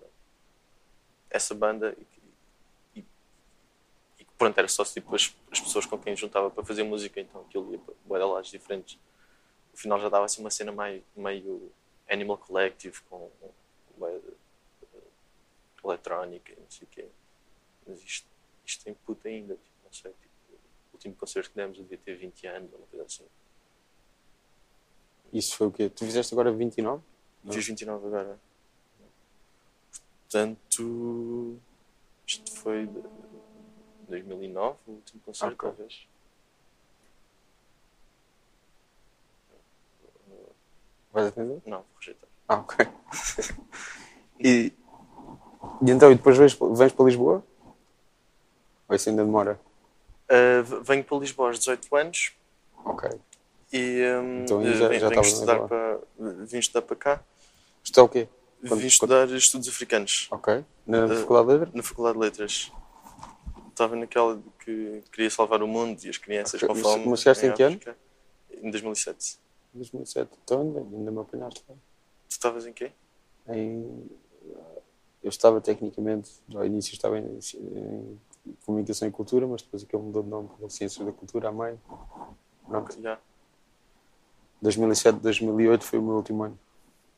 [1.30, 2.06] essa banda e,
[4.40, 7.74] pronto, era só tipo as, as pessoas com quem juntava para fazer música, então aquilo
[7.74, 8.98] ia para lados diferentes.
[9.70, 11.70] No final já dava assim uma cena meio, meio
[12.08, 13.30] Animal Collective com
[13.98, 14.20] de, eh,
[15.84, 17.06] eletrónica e não sei o quê.
[17.86, 18.26] Mas isto,
[18.64, 22.14] isto tem puta ainda, tipo, não sei, tipo, o último concerto que demos devia ter
[22.14, 23.26] 20 anos, ou uma coisa assim.
[25.34, 25.90] Isso foi o quê?
[25.90, 27.02] Tu fizeste agora 29?
[27.44, 27.52] Não.
[27.52, 28.40] Fiz 29 agora.
[30.22, 31.58] Portanto,
[32.26, 33.02] isto foi de
[34.10, 35.68] 2009, o último concerto, Ok.
[35.70, 36.06] talvez.
[41.12, 41.60] Vais atender?
[41.66, 42.28] Não, vou rejeitar.
[42.48, 42.86] Ah, ok.
[44.38, 44.72] e,
[45.82, 47.44] e então, e depois vens, vens para Lisboa?
[48.88, 49.58] Ou isso ainda demora?
[50.30, 52.32] Uh, venho para Lisboa aos 18 anos
[52.84, 53.08] Ok.
[53.72, 56.00] e um, Então, uh, já- venho, já venho estudar para.
[56.46, 57.20] Vim estudar para cá.
[57.96, 58.28] É o quê?
[58.68, 60.64] Quando- Vim estudar estudos africanos Ok.
[60.86, 61.74] Na Faculdade de Letras?
[61.74, 62.72] na Faculdade de Letras.
[63.80, 67.06] Estava naquela de que queria salvar o mundo e as crianças com fome.
[67.06, 67.80] mas chegaste em que ano?
[68.62, 69.38] Em 2007.
[69.72, 70.30] 2007.
[70.44, 71.64] Então ainda, ainda me apanhaste.
[71.64, 71.76] Tu
[72.28, 72.92] estavas em quê?
[73.48, 74.10] Em,
[75.22, 78.18] eu estava tecnicamente, ao início estava em, em
[78.66, 81.80] Comunicação e Cultura, mas depois aquilo mudou de nome para Ciências da Cultura a meio.
[82.68, 83.00] Pronto.
[83.00, 83.18] Já.
[84.60, 86.58] 2007, 2008 foi o meu último ano.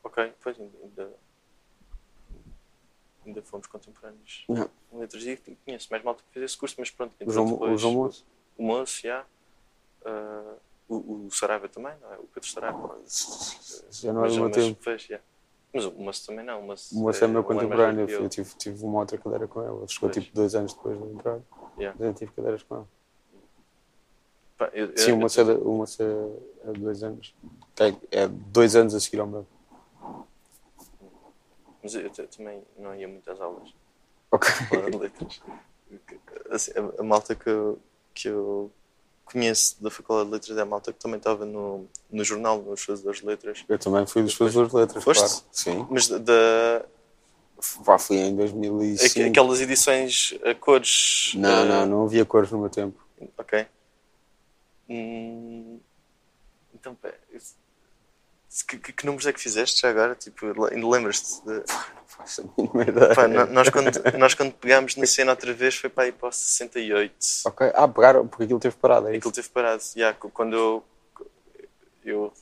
[0.01, 1.11] Ok, pois ainda.
[3.25, 4.45] Ainda fomos contemporâneos.
[4.49, 4.69] Não.
[4.93, 7.13] Letras e conheço mais malta que fez esse curso, mas pronto.
[7.25, 8.25] O João, o depois João Moço.
[8.57, 9.25] O moço, já.
[10.05, 10.55] Ah,
[10.87, 12.17] o, o Saraiva também, não é?
[12.17, 12.97] O Pedro Saraiva.
[13.91, 14.79] Já não é do meu mas, tempo.
[15.73, 16.59] Mas o moço também não.
[16.59, 18.07] O moço, O moço é meu contemporâneo.
[18.09, 18.29] Eu eu.
[18.29, 19.77] tive, tive uma outra cadeira com ele.
[19.77, 20.23] Ele chegou Pois.
[20.23, 21.39] tipo dois anos depois de entrar.
[21.77, 21.97] Yeah.
[21.99, 22.85] Mas eu tive cadeiras com ele.
[24.57, 27.35] Pá, eu- Sim, eu- uma é, é dois anos.
[27.79, 29.47] É, é dois anos a seguir ao meu.
[31.83, 33.73] Mas eu, t- também não ia muitas aulas.
[34.31, 34.49] Ok.
[34.99, 35.41] Letras.
[36.49, 37.79] Assim, a, a malta que eu,
[38.13, 38.71] que eu
[39.25, 42.83] conheço da Faculdade de Letras é a malta que também estava no, no jornal, nos
[42.83, 43.63] Fazedores de Letras.
[43.67, 45.21] Eu também fui dos fazedores de letras, Foste?
[45.23, 45.45] claro.
[45.51, 45.87] Sim.
[45.89, 46.85] Mas da-
[47.85, 49.29] Pá, fui em aqu- 2005.
[49.29, 51.31] aquelas edições a cores.
[51.35, 53.01] Não, eh, não, não havia cores no meu tempo.
[53.37, 53.65] Ok.
[54.89, 55.79] Hum,
[56.73, 57.55] então, pé, isso-
[58.61, 60.13] que, que, que números é que fizeste já agora?
[60.15, 60.45] Tipo,
[60.89, 61.43] lembras-te?
[61.45, 61.63] de-
[62.05, 63.15] Faço a mínima ideia.
[63.15, 63.89] Pá, nós, quando,
[64.19, 67.15] nós quando pegámos na cena outra vez foi para aí para o 68.
[67.45, 67.71] Ok.
[67.73, 69.17] Ah, pegaram, porque aquilo teve parado, é isso?
[69.19, 69.81] Aquilo teve parado.
[69.95, 70.83] Yeah, quando eu,
[72.05, 72.33] eu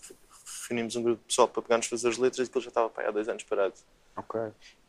[0.69, 2.89] reunimos um grupo de pessoal para pegar nos fazer as letras e aquilo já estava
[2.89, 3.74] para aí há dois anos parado.
[4.17, 4.39] Ok.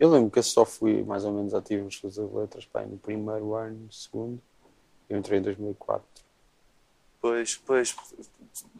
[0.00, 2.98] Eu lembro que eu só fui mais ou menos ativo nos fazer letras, pá, no
[2.98, 4.42] primeiro ano, no segundo.
[5.08, 6.04] Eu entrei em 2004.
[7.22, 7.96] Depois, depois,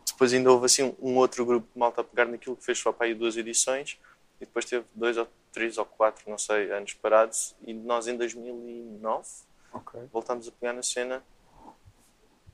[0.04, 2.92] depois ainda houve assim um outro grupo de malta a pegar naquilo que fez só
[2.92, 4.00] para aí duas edições
[4.40, 8.16] e depois teve dois ou três ou quatro, não sei, anos parados e nós em
[8.16, 9.28] 2009
[9.72, 10.08] Ok.
[10.12, 11.22] voltámos a pegar na cena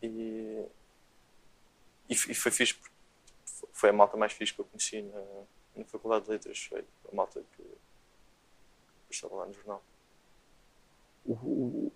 [0.03, 0.63] e,
[2.09, 2.95] e, e foi fixe porque
[3.73, 5.21] foi a malta mais fixe que eu conheci na,
[5.77, 7.65] na Faculdade de Letras, foi a malta que
[9.11, 9.83] estava lá no jornal.
[11.25, 11.93] O- o-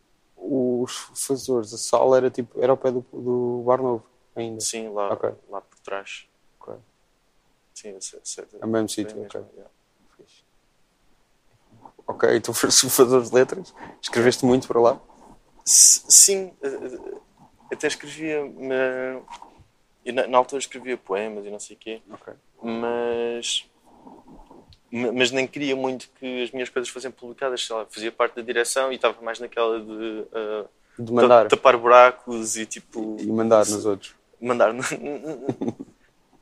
[0.82, 4.60] os fazedores, a sala era tipo, era ao pé do, do Bar Novo ainda.
[4.60, 5.30] Sim, lá, Ok.
[5.48, 6.26] lá por trás.
[7.74, 8.20] Sim, sei,
[8.60, 9.40] É o mesmo sítio, ok.
[9.54, 9.70] yeah.
[12.06, 13.74] Ok, então foste fazedor de letras.
[14.00, 15.00] Escreveste muito para lá?
[15.66, 17.18] S- Sim, eh, eh,
[17.72, 18.44] até escrevia.
[18.44, 19.22] me-
[20.04, 22.02] e na, na altura escrevia poemas e não sei o quê,
[22.62, 23.68] mas.
[24.92, 28.36] Ma- Mas nem queria muito que as minhas coisas fossem publicadas, sei lá, fazia parte
[28.36, 30.64] da direção e estava mais naquela de eh,
[30.98, 31.44] De mandar.
[31.48, 33.16] ta- tapar buracos e tipo.
[33.18, 34.14] E mandar nos outros.
[34.40, 34.72] Mandar.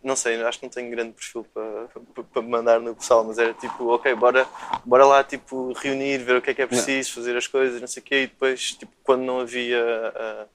[0.02, 3.38] Não sei, acho que não tenho grande perfil para, para, para mandar no pessoal, mas
[3.38, 4.48] era tipo, ok, bora,
[4.82, 7.86] bora lá tipo, reunir, ver o que é que é preciso, fazer as coisas, não
[7.86, 9.78] sei o quê, e depois, tipo, quando não havia
[10.16, 10.46] ah,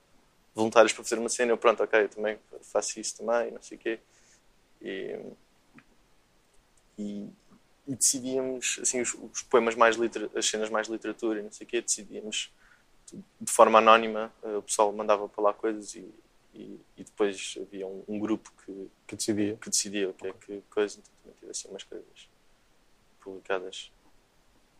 [0.55, 2.39] voluntários para fazer uma cena, eu pronto, ok, eu também
[2.73, 3.99] faço isso também, não sei o quê.
[4.81, 5.15] E,
[6.97, 7.29] e,
[7.88, 11.65] e decidíamos, assim, os, os poemas mais, litera, as cenas mais literatura e não sei
[11.65, 12.52] o quê, decidíamos
[13.39, 16.10] de forma anónima, eh, o pessoal mandava para lá coisas e,
[16.54, 19.58] e, e depois havia um, um grupo que, Que decidia.
[19.58, 22.30] que decidia o que é que coisa, então também tive assim umas coisas
[23.21, 23.91] publicadas.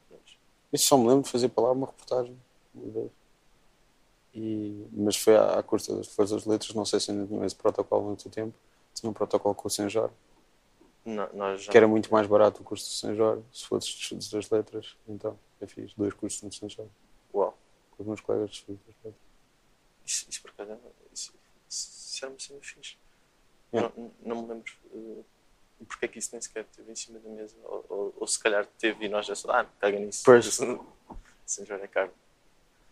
[0.10, 0.38] Mas,
[0.74, 2.36] Eu só me lembro de fazer para lá uma reportagem.
[4.34, 6.74] E, mas foi à, à custa das fazedores de letras.
[6.74, 8.54] Não sei se ainda tinha esse protocolo no teu tempo.
[8.94, 10.12] Tinha um protocolo com o Senjor.
[11.06, 13.42] No- nós já Que era muito mais barato o curso do Senjor.
[13.54, 14.96] Se fosse dos das letras.
[15.08, 16.88] Então, eu fiz dois cursos no Senjor.
[17.34, 17.58] Uau,
[17.92, 19.14] Com os meus colegas dos das letras.
[20.06, 20.80] isso, isso por acaso é-
[21.14, 21.34] isso,
[21.70, 22.98] isso era uma cena fixe.
[23.74, 23.94] Yeah.
[23.98, 25.26] Não, não me lembro uh,
[25.88, 27.56] porque é que isso nem sequer esteve em cima da mesa.
[27.64, 30.22] Ou, ou, ou se calhar teve e nós já só, ah, caga nisso.
[30.26, 30.46] Pois.
[31.46, 32.12] Sem já é caro.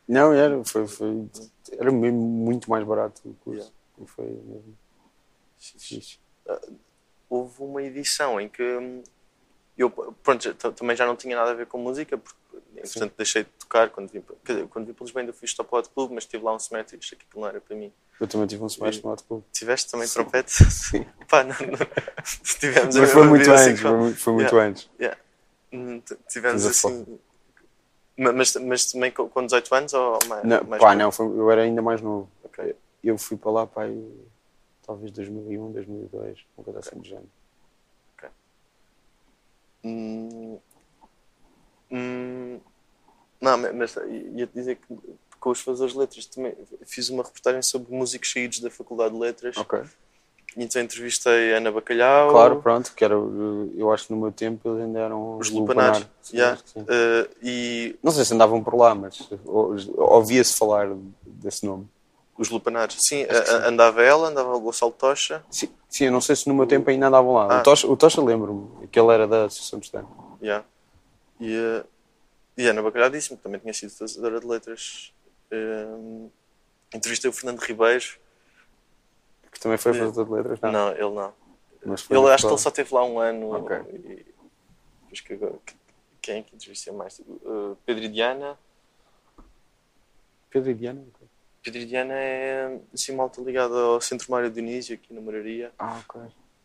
[0.07, 1.27] Não, era, foi, foi,
[1.71, 3.73] era mesmo muito mais barato o curso.
[3.97, 4.13] Yeah.
[4.13, 4.77] Foi mesmo
[5.57, 6.19] fixe.
[7.33, 9.01] Houve uma edição em que hum,
[9.77, 12.37] eu pronto, também já não tinha nada a ver com música, porque
[12.77, 14.21] entretanto deixei de tocar quando vim,
[14.69, 16.99] quando vim para Lisboa ainda fui estopar de clube, mas estive lá um semestre e
[16.99, 17.91] achei que aquilo não era para mim.
[18.19, 19.41] Eu também tive um semestre no Hot Club.
[19.51, 20.51] Tiveste também trompete?
[20.71, 21.05] Sim.
[21.27, 21.79] Pá, não, não.
[22.59, 24.69] Tivemos Mas foi muito assim, antes, com- foi muito, foi muito Yeah.
[24.69, 24.89] antes.
[24.99, 25.19] Yeah.
[25.73, 27.19] Hum, Tivemos assim.
[28.15, 30.43] Ma- Mas, mas também com com 18 anos ou mais?
[30.43, 30.99] Não, mais pá, novo?
[30.99, 32.29] não, foi- eu era ainda mais novo.
[32.43, 32.75] Ok.
[33.03, 34.13] Eu fui para lá, pá, aí,
[34.85, 37.29] talvez 2001, 2002, uma coisa assim de género.
[39.85, 40.57] Hum,
[41.91, 42.59] hum,
[43.41, 43.95] não, mas- mas
[44.33, 44.97] ia-te dizer que
[45.39, 49.19] com os fazedores de letras também fiz uma reportagem sobre músicos saídos da Faculdade de
[49.19, 49.57] Letras.
[49.57, 49.81] Ok.
[50.55, 54.69] Então entrevistei a Ana Bacalhau, Claro, pronto, que era, eu acho que no meu tempo
[54.69, 55.93] eles ainda eram os Lupanar.
[55.95, 56.09] Lupanar.
[56.21, 61.65] Sim, yeah, eh, e Não sei se andavam por lá, mas ou- ouvia-se falar desse
[61.65, 61.89] nome.
[62.37, 62.91] Os Lupanar.
[62.91, 65.43] Sim, a- a- andava ela, andava o Gonçalo Tocha.
[65.49, 67.57] Sim, sim, eu não sei se no meu tempo ainda andavam lá.
[67.57, 67.59] Ah.
[67.59, 70.07] O Tocha, o Tocha lembro-me, que ele era da Associação de Estado.
[70.41, 70.65] Yeah.
[71.39, 71.83] E, eh,
[72.57, 75.13] e a Ana Bacalhau disse-me que também tinha sido fazedora de letras.
[75.51, 76.27] Eh,
[76.93, 78.03] entrevistei o Fernando Ribeiro.
[79.51, 80.71] Que também foi Eh, fazedor de letras, não?
[80.71, 81.33] Não, ele não.
[81.85, 83.51] Mas foi Ele acho que ele só esteve lá um ano.
[83.55, 83.77] Ok.
[83.93, 84.25] E,
[85.03, 85.75] depois que agora- que-
[86.21, 87.19] quem é que entrevistei mais?
[87.19, 88.57] Uh, Pedro e Diana.
[90.49, 91.03] Pedro e Diana?
[91.63, 91.71] Ok.
[91.71, 95.71] Pedro e Diana é assim, malta ligada ao Centro Mário Dionísio, aqui na Moraria.
[95.79, 96.21] Ah, ok.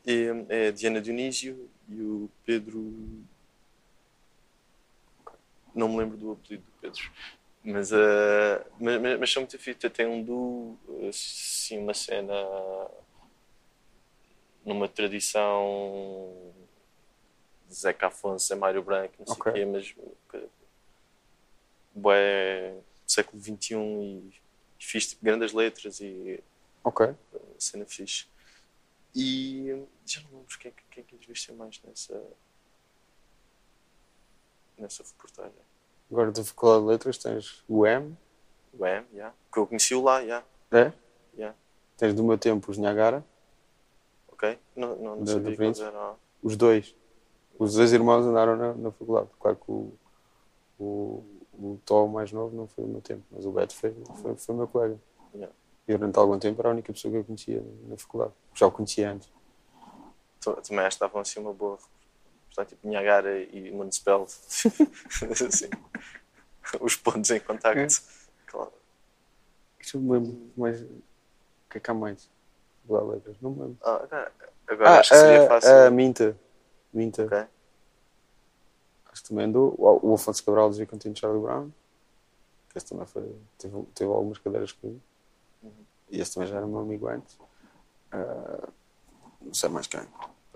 [0.06, 2.80] E, é a Diana Dionísio e o Pedro.
[5.74, 7.10] Não me lembro do apelido do Pedro.
[7.62, 9.90] Mas, uh, mas, mas, mas são muito fixe.
[9.90, 12.34] Tem um duo, assim, uma cena
[14.64, 16.52] numa tradição
[17.68, 19.52] de Zeca Afonso, é Mário Branco, não sei o Ok.
[19.52, 19.94] quê, mas
[21.94, 24.32] do século XXI e,
[24.78, 26.42] e fiz tipo, grandes letras e
[26.84, 27.14] Ok.
[27.58, 28.26] cena fixe.
[29.14, 32.22] E já não lembro quem, é que- quem é que investiu mais nessa,
[34.76, 35.52] nessa reportagem.
[36.10, 38.16] Agora da Faculdade de Letras tens o M,
[38.78, 39.34] O M, yeah.
[39.52, 40.46] que eu conheci-o lá, yeah.
[40.70, 40.92] é?
[41.36, 41.56] Yeah.
[41.96, 43.24] Tens do meu tempo os Niagara,
[44.28, 44.58] ok?
[44.76, 46.16] Não, não, não sabia do que eles eram.
[46.42, 46.94] os dois.
[47.58, 49.28] Os dois irmãos andaram na, na faculdade.
[49.40, 49.92] Claro que o,
[50.78, 54.36] o, o Tó mais novo não foi do meu tempo, mas o Beto foi, foi,
[54.36, 54.98] foi meu colega.
[55.34, 55.54] Yeah.
[55.86, 58.32] E durante algum tempo era a única pessoa que eu conhecia na faculdade.
[58.54, 59.30] Já o conhecia antes.
[60.40, 61.78] Tu- Também acho que estavam assim uma boa.
[62.46, 64.22] Portanto, tipo Niagara e Municipal.
[64.24, 65.68] assim,
[66.80, 67.78] os pontos em contacto.
[67.80, 67.86] É.
[68.46, 68.72] Claro.
[69.80, 70.80] Isto eu me lembro mais.
[70.82, 70.86] O
[71.70, 72.30] que é que há mais?
[72.88, 73.36] Letras?
[73.40, 73.76] Não me lembro.
[73.82, 74.32] Ah, agora
[74.66, 75.70] agora acho que seria a- fácil.
[75.86, 76.38] a Minta.
[76.92, 77.24] Minta.
[77.26, 77.46] Ok.
[79.44, 79.74] Andou.
[79.78, 81.70] O o Afonso Cabral dizia que eu tinha Charlie Brown.
[82.70, 85.00] Que esse também foi, teve, teve algumas cadeiras comigo.
[85.62, 85.70] Uhum.
[86.10, 87.38] E esse também já era meu amigo antes.
[88.12, 88.68] Ah,
[89.40, 90.00] não sei mais quem.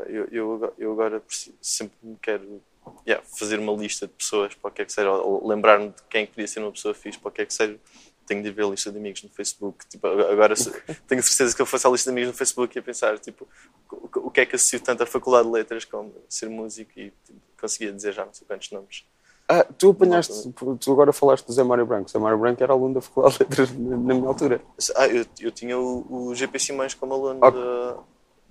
[0.07, 1.23] Eu, eu, agora- eu agora
[1.61, 2.61] sempre me quero
[3.07, 6.03] yeah, fazer uma lista de pessoas para o que é que seja, ou lembrar-me de
[6.11, 7.79] quem podia ser uma pessoa fixe para o que é que seja.
[8.27, 9.87] Tenho de ver a lista de amigos no Facebook.
[9.87, 10.55] Tipo, agora
[11.07, 13.47] tenho certeza que eu fosse à lista de amigos no Facebook ia pensar tipo,
[13.91, 17.11] o, o que é que associo tanto à Faculdade de Letras como ser músico e
[17.25, 19.07] tipo, conseguia dizer já não sei quantos nomes.
[19.49, 22.11] Ah, tu apanhaste, tu agora falaste do Zé Mário Branco.
[22.11, 24.61] Zé Mário Branco era aluno da Faculdade de Letras na, minha altura.
[24.97, 27.61] Ah, eu, eu tinha o, o GP Simões como aluno Ok.
[27.61, 27.99] da,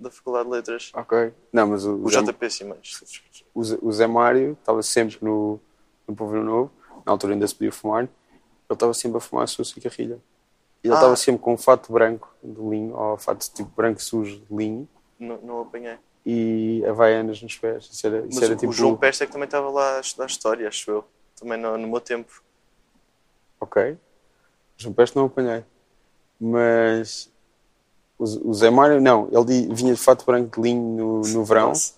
[0.00, 0.90] da Faculdade de Letras.
[0.94, 1.32] Ok.
[1.52, 3.00] Não, mas o, O Zé, JP Simões.
[3.54, 5.58] o Zé- o Zé Mário estava sempre no,
[6.06, 6.70] no Povo Novo.
[7.06, 8.02] Na altura ainda se podia fumar.
[8.04, 8.10] Ele
[8.70, 10.18] estava sempre a fumar a sua cigarrilha.
[10.84, 10.98] E ele Ah.
[10.98, 14.88] estava sempre com um fato branco de linho, ou fato tipo branco sujo de linho.
[15.18, 15.96] Não, não apanhei.
[16.24, 17.88] E havaianas nos pés.
[17.92, 18.70] Isso era, isso Mas era o, tipo.
[18.70, 21.04] o João Peste é que também estava lá a estudar História, acho eu.
[21.36, 22.42] Também no, no meu tempo.
[23.60, 23.98] Ok.
[24.76, 25.64] João Peste não apanhei.
[26.38, 27.30] Mas
[28.18, 29.28] o, o Zé Mário, não.
[29.32, 31.94] Ele vinha de fato branco de linho no, no verão Nossa.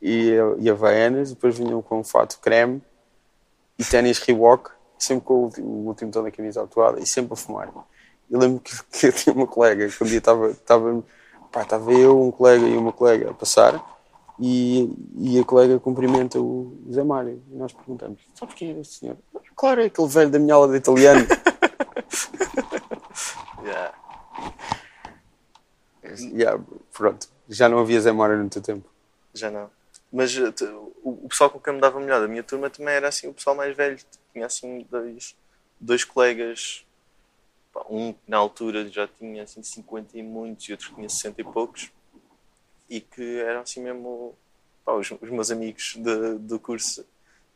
[0.00, 1.30] e, e havaianas.
[1.30, 2.82] Depois vinham com fato creme
[3.78, 4.70] e ténis Reebok.
[4.98, 7.70] Sempre com o último, o último tom da camisa atuada e sempre a fumar.
[8.30, 10.54] Eu lembro que, que eu tinha uma colega que um dia estava,
[11.52, 13.82] pá, estava eu, um colega e uma colega a passar
[14.40, 17.42] e, e a colega cumprimenta o Zé Mário.
[17.50, 19.16] E nós perguntamos: sabes quem é este senhor?
[19.56, 21.26] Claro, é aquele velho da minha aula de italiano.
[23.62, 23.92] Yeah.
[26.32, 28.88] Yeah, pronto, já não havia Zé Mário no teu tempo.
[29.34, 29.70] Já não.
[30.10, 33.28] Mas o, o pessoal com quem me dava melhor da minha turma também era assim
[33.28, 33.98] o pessoal mais velho.
[34.32, 35.36] Tinha assim dois,
[35.78, 36.86] dois colegas.
[37.90, 41.44] Um na altura já tinha assim 50 e muitos e outro que tinha 60 e
[41.44, 41.90] poucos.
[42.88, 44.34] E que eram assim mesmo
[44.84, 47.06] pá, os, os meus amigos de- do curso.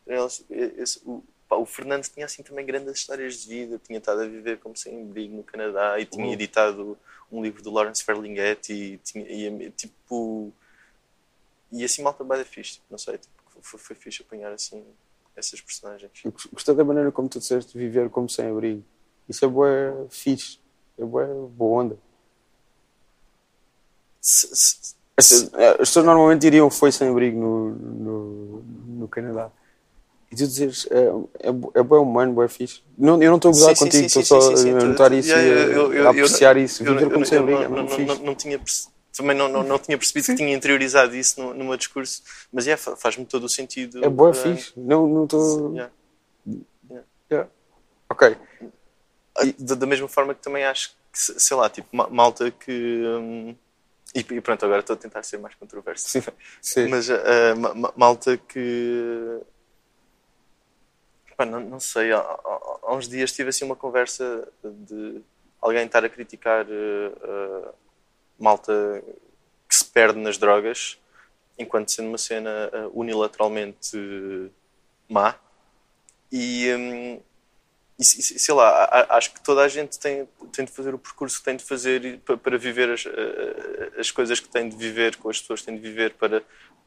[0.07, 3.81] Eles- esse- o, pá, o Fernando tinha assim também grandes histórias de vida.
[3.85, 6.33] Tinha estado a viver como sem abrigo no Canadá e tinha Uhum.
[6.33, 6.99] editado
[7.31, 10.53] um livro do Lawrence Ferlinghetti e, tinha, e, tipo
[11.71, 14.85] e assim malta bem fixe, tipo, não sei, tipo, foi, foi fixe apanhar assim
[15.35, 16.13] essas personagens.
[16.53, 18.85] Gostei da maneira como tu disseste viver como sem abrigo.
[19.29, 20.59] Isso é boa fixe,
[20.99, 21.99] é boa, boa onda.
[24.21, 28.63] As, as pessoas normalmente iriam foi sem abrigo no, no,
[28.99, 29.51] no Canadá.
[30.31, 31.09] E tu dizes, é,
[31.41, 32.83] é, é bom humano, boa fixe.
[32.97, 35.99] Não, eu não estou a gozar contigo, estou só sim, sim, a notar isso e
[36.01, 36.83] a, apreciar isso.
[36.83, 38.59] Viver como sem abrigo não, é não, não, não, não tinha
[39.15, 42.67] também não, não, não tinha percebido que tinha interiorizado isso no, no meu discurso, mas
[42.67, 44.03] é, fa- faz-me todo o sentido.
[44.03, 44.73] É boa uh, fixe.
[44.75, 45.73] Não não estou...
[45.73, 45.93] yeah.
[47.31, 47.51] Yeah.
[48.09, 48.37] Ok.
[49.59, 53.03] Da, mesma forma que também acho que, se- sei lá, tipo, ma- malta que.
[53.07, 53.57] hum,
[54.15, 56.09] e, e pronto, agora estou a tentar ser mais controverso.
[56.09, 56.23] Sim.
[56.61, 56.89] Sim.
[56.89, 57.09] Mas
[57.59, 59.41] ma- ma- malta que.
[61.37, 65.23] Pá, não, não sei, há, há- uns dias tive assim uma conversa de
[65.61, 67.75] alguém estar a criticar ah, ah,
[68.39, 69.03] malta
[69.69, 70.99] que se perde nas drogas
[71.59, 73.97] enquanto sendo uma cena unilateralmente
[75.09, 75.37] má.
[76.31, 77.21] E, hum,
[77.99, 80.95] e se- se- sei lá, a- acho que toda a gente tem, tem de fazer
[80.95, 83.05] o percurso que tem de fazer e pa- para viver as,
[83.99, 86.43] as coisas que tem de viver, com as pessoas que tem de viver para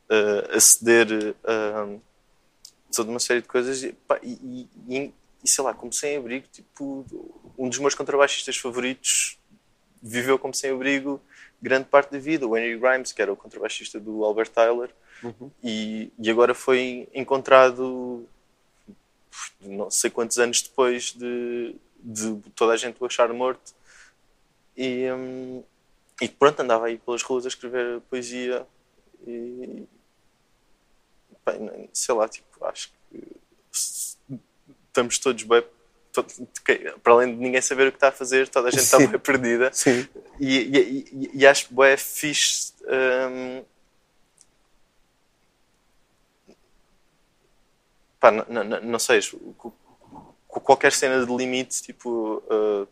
[0.09, 1.87] eh, aceder a
[2.95, 3.83] toda uma série de coisas.
[3.83, 7.05] E, pá, e- e- e, sei lá, como sem abrigo, tipo,
[7.57, 9.37] um dos meus contrabaixistas favoritos
[10.01, 11.19] viveu como sem abrigo
[11.61, 14.89] grande parte da vida, o Henry Grimes, que era o contrabaixista do Albert Tyler,
[15.63, 18.27] e, e agora foi encontrado
[19.61, 23.73] não sei quantos anos depois de, de toda a gente o achar morto.
[24.77, 25.63] E, hum,
[26.21, 28.65] e pronto, andava aí pelas ruas a escrever poesia
[29.27, 29.83] e.
[31.45, 33.23] bem, sei lá, tipo, acho que
[33.71, 35.63] estamos todos bem
[36.13, 36.33] todo-
[36.65, 38.97] que- para além de ninguém saber o que está a fazer, toda a gente está
[38.97, 39.07] Sim.
[39.07, 39.69] bem perdida.
[39.73, 40.07] Sim.
[40.39, 42.73] E, e, e, e acho bué fixe.
[42.83, 43.63] hum,
[48.25, 48.31] pá,
[48.81, 49.19] não sei,
[50.47, 52.87] qualquer cena de limite, tipo, uh,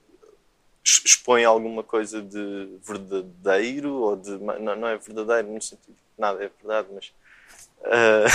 [0.85, 4.31] ex- expõe alguma coisa de verdadeiro ou de.
[4.37, 7.13] Não, não é verdadeiro no sentido que nada é verdade, mas.
[7.81, 8.27] uh,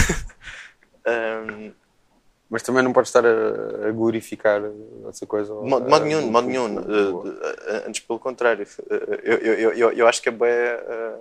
[1.47, 1.73] um,
[2.51, 4.63] Mas também não pode estar a, a glorificar
[5.07, 5.53] essa coisa.
[5.55, 6.79] De modo eh, nenhum, de do- modo do- nenhum.
[7.43, 8.67] eh, eh, Antes pelo contrário.
[8.89, 10.49] Eh, Eu, eu, eu, eu, acho que é bem.
[10.49, 11.19] eh,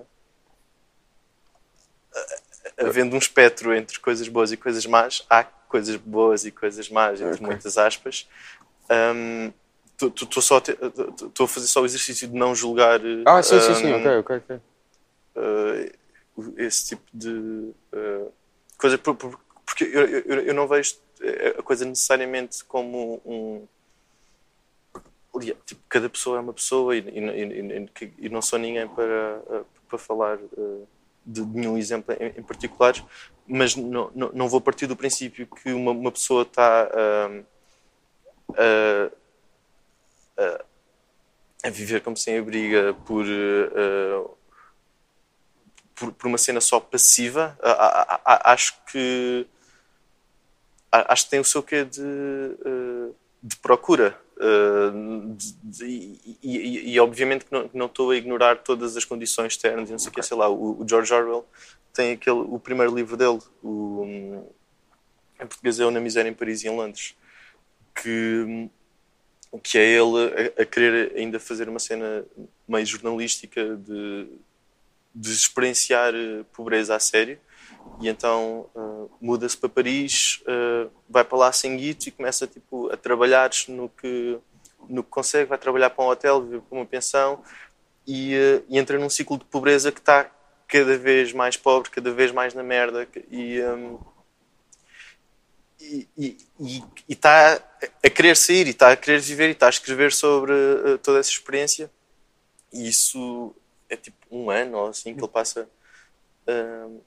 [2.15, 2.37] eh,
[2.77, 7.19] havendo um espectro entre coisas boas e coisas más, há coisas boas e coisas más,
[7.19, 7.45] entre Ok.
[7.47, 8.27] muitas aspas.
[9.99, 13.93] Estou só a fazer só o exercício de não julgar eh, Ah, sim, sim, sim,
[13.93, 14.59] um, ok, ok, ok.
[15.35, 15.91] eh,
[16.57, 18.27] esse tipo de eh,
[18.77, 23.67] coisa por- por- porque eu, eu, eu não vejo eh, a coisa necessariamente como um
[25.65, 29.63] tipo, cada pessoa é uma pessoa e, e, e- e- não sou ninguém para, eh,
[29.89, 30.83] para falar eh,
[31.27, 32.93] de nenhum exemplo em, em particular
[33.47, 37.43] mas não, não, não vou partir do princípio que uma, uma pessoa está ah,
[38.57, 39.11] a-
[40.43, 40.65] a-
[41.65, 44.37] a viver como sem abriga por eh,
[45.95, 49.47] por, por uma cena só passiva, a- acho que
[50.91, 53.11] acho que tem o seu quê de, eh,
[53.43, 54.19] de procura.
[54.39, 54.91] Eh,
[55.35, 59.97] de- de- e, e- obviamente que não, estou a ignorar todas as condições externas, não
[59.97, 61.45] sei o que, sei lá, o, o George Orwell
[61.91, 64.43] tem aquele, o primeiro livro dele, o,
[65.41, 67.15] em português é o Na Miséria em Paris e em Londres,
[67.95, 68.69] que,
[69.63, 72.23] que é ele a, a querer ainda fazer uma cena
[72.67, 74.27] meio jornalística de,
[75.15, 77.39] de experienciar eh, pobreza a sério
[77.99, 82.91] e então eh, muda-se para Paris, eh, vai para lá sem guito e começa tipo,
[82.91, 84.37] a trabalhar no que,
[84.87, 87.43] no que consegue, vai trabalhar para um hotel, vive para uma pensão
[88.05, 90.31] e, eh, e entra num ciclo de pobreza que está
[90.67, 93.99] cada vez mais pobre, cada vez mais na merda e, hum,
[95.79, 96.07] e,
[96.59, 97.61] e, está
[98.03, 101.19] a querer sair e está a querer viver e está a escrever sobre eh, toda
[101.19, 101.89] essa experiência.
[102.73, 103.55] E isso
[103.89, 105.69] é tipo um ano ou assim que ele passa
[106.47, 106.99] hum,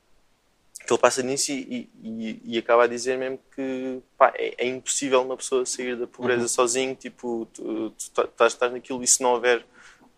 [0.90, 4.66] que ele passa nisso e, e, e acaba a dizer mesmo que pá, é, é
[4.66, 9.06] impossível uma pessoa sair da pobreza sozinho tipo tu, tu tá- estás, estás naquilo e
[9.06, 9.64] se não houver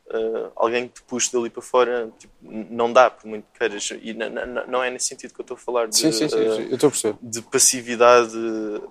[0.09, 3.91] eh, alguém que te puxe dali para fora tipo, não dá por muito que queiras.
[4.01, 7.19] E não é nesse sentido que eu estou a falar de, Sim, sim, sim, perceber.
[7.21, 8.35] de passividade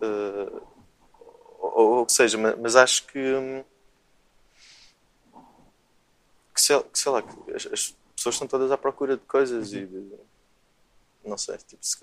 [0.01, 0.61] eh,
[1.59, 3.63] ou, o que seja, ma- mas acho que,
[6.53, 9.73] que, sei, que sei lá, que as, as pessoas estão todas à procura de coisas
[9.73, 10.09] e de,
[11.26, 11.97] não sei, tipo, se-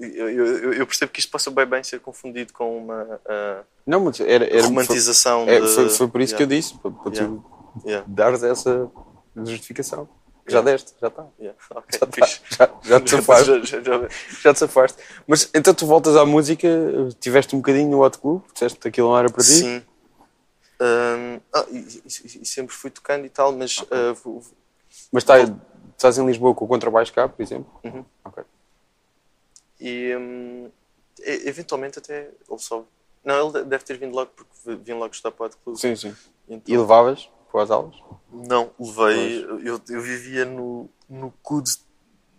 [0.00, 4.00] eu, eu, eu percebo que isto possa bem bem ser confundido com uma ah, Não,
[4.00, 6.74] mas era, era romantização Foi, é, de, foi, foi por isso Yeah, que eu disse,
[6.78, 7.36] para, para Yeah.
[7.36, 8.90] tu yeah, dares essa
[9.36, 10.08] justificação.
[10.46, 11.26] Já deste, já está.
[11.38, 13.66] yeah, ok, Já, tá, já, já te safaste.
[13.66, 14.08] Já- já-
[14.40, 14.98] já- te safaste.
[15.26, 16.66] Mas então tu voltas à música,
[17.20, 19.50] tiveste um bocadinho no Hot Club, disseste que aquilo não era para ti?
[19.50, 19.82] Sim.
[20.80, 24.42] Hum, ah, e, e- e sempre fui tocando e tal, mas ah, vou-
[25.12, 25.34] Mas tá,
[25.98, 27.70] estás em Lisboa com o contrabaixo cá, por exemplo?
[27.82, 28.04] Uhum.
[28.24, 28.44] Ok.
[29.80, 30.70] E hum,
[31.20, 32.84] eventualmente até ele só.
[33.24, 35.76] Não, ele deve ter vindo logo porque vim logo estudar para o Hot Club.
[35.76, 36.16] Sim, sim.
[36.48, 37.96] Então, E levavas para as aulas?
[38.32, 39.44] Não, levei.
[39.44, 41.76] Eu, eu vivia no, no cu de.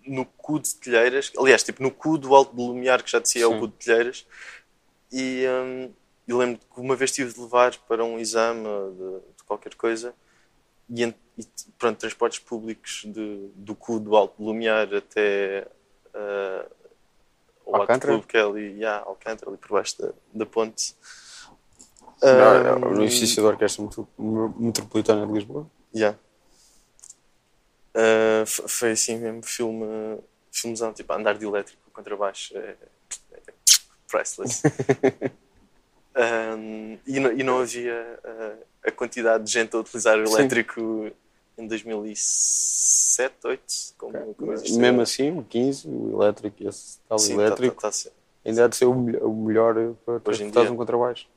[0.07, 3.43] No cu de telheiras, aliás, tipo no cu do Alto de Lumiar, que já dizia
[3.43, 4.25] é o cu de telheiras,
[5.11, 5.91] e hum,
[6.27, 10.15] eu lembro que uma vez tive de levar para um exame de, de qualquer coisa,
[10.89, 11.03] e,
[11.37, 11.45] e
[11.77, 15.67] pronto, transportes públicos de, do cu do Alto Lumiar até
[16.13, 16.65] ah,
[17.65, 18.13] ao Hot Alcântara?
[18.13, 20.95] Club, que é ali, yeah, Alcântara, ali por baixo da, da ponte.
[22.21, 25.69] Não, no edifício da Orquestra Metro- Metropolitana de Lisboa?
[25.95, 26.17] Yeah.
[27.95, 29.85] Uh, foi assim mesmo filme,
[30.51, 32.75] filmezão, tipo andar de elétrico contrabaixo é,
[33.33, 33.39] é
[34.07, 34.61] priceless.
[36.15, 41.11] Um, e, não, e não havia uh, a quantidade de gente a utilizar o elétrico
[41.57, 43.63] em 2007, 2008,
[43.97, 45.03] como, como existe Mesmo agora.
[45.03, 48.11] assim, o 15, o elétrico, esse tal Sim, tá- elétrico, tá- tá ser.
[48.45, 51.27] ainda há de ser o melhor, o melhor para transportar um contrabaixo.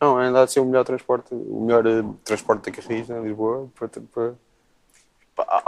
[0.00, 3.22] Não, ainda há de ser o melhor transporte, o melhor eh, transporte da carris em
[3.22, 3.68] Lisboa.
[3.74, 4.34] Para, para...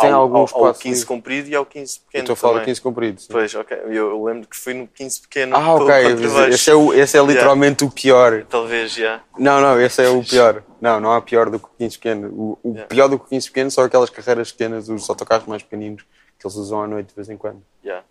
[0.01, 1.07] Tem há- algum há- há o espaço 15 livre.
[1.09, 2.23] comprido e há o 15 Eu pequeno.
[2.23, 2.67] estou a falar do também.
[2.67, 3.21] 15 comprido.
[3.21, 3.29] sim.
[3.31, 3.77] Pois, ok.
[3.85, 5.55] Eu, eu lembro que fui no 15 pequeno.
[5.57, 5.87] Ah, ok.
[6.15, 6.49] contrabaixo.
[6.55, 8.45] Esse é, o, esse é literalmente o pior.
[8.49, 9.21] Talvez, já.
[9.39, 10.63] Não, não, esse é o pior.
[10.81, 12.29] Não, não há pior do que o 15 pequeno.
[12.29, 12.89] O, o Yeah.
[12.89, 16.03] pior do que o 15 pequeno são aquelas carreiras pequenas, os autocarros mais pequeninos
[16.39, 17.63] que eles usam à noite de vez em quando.
[17.85, 18.03] já.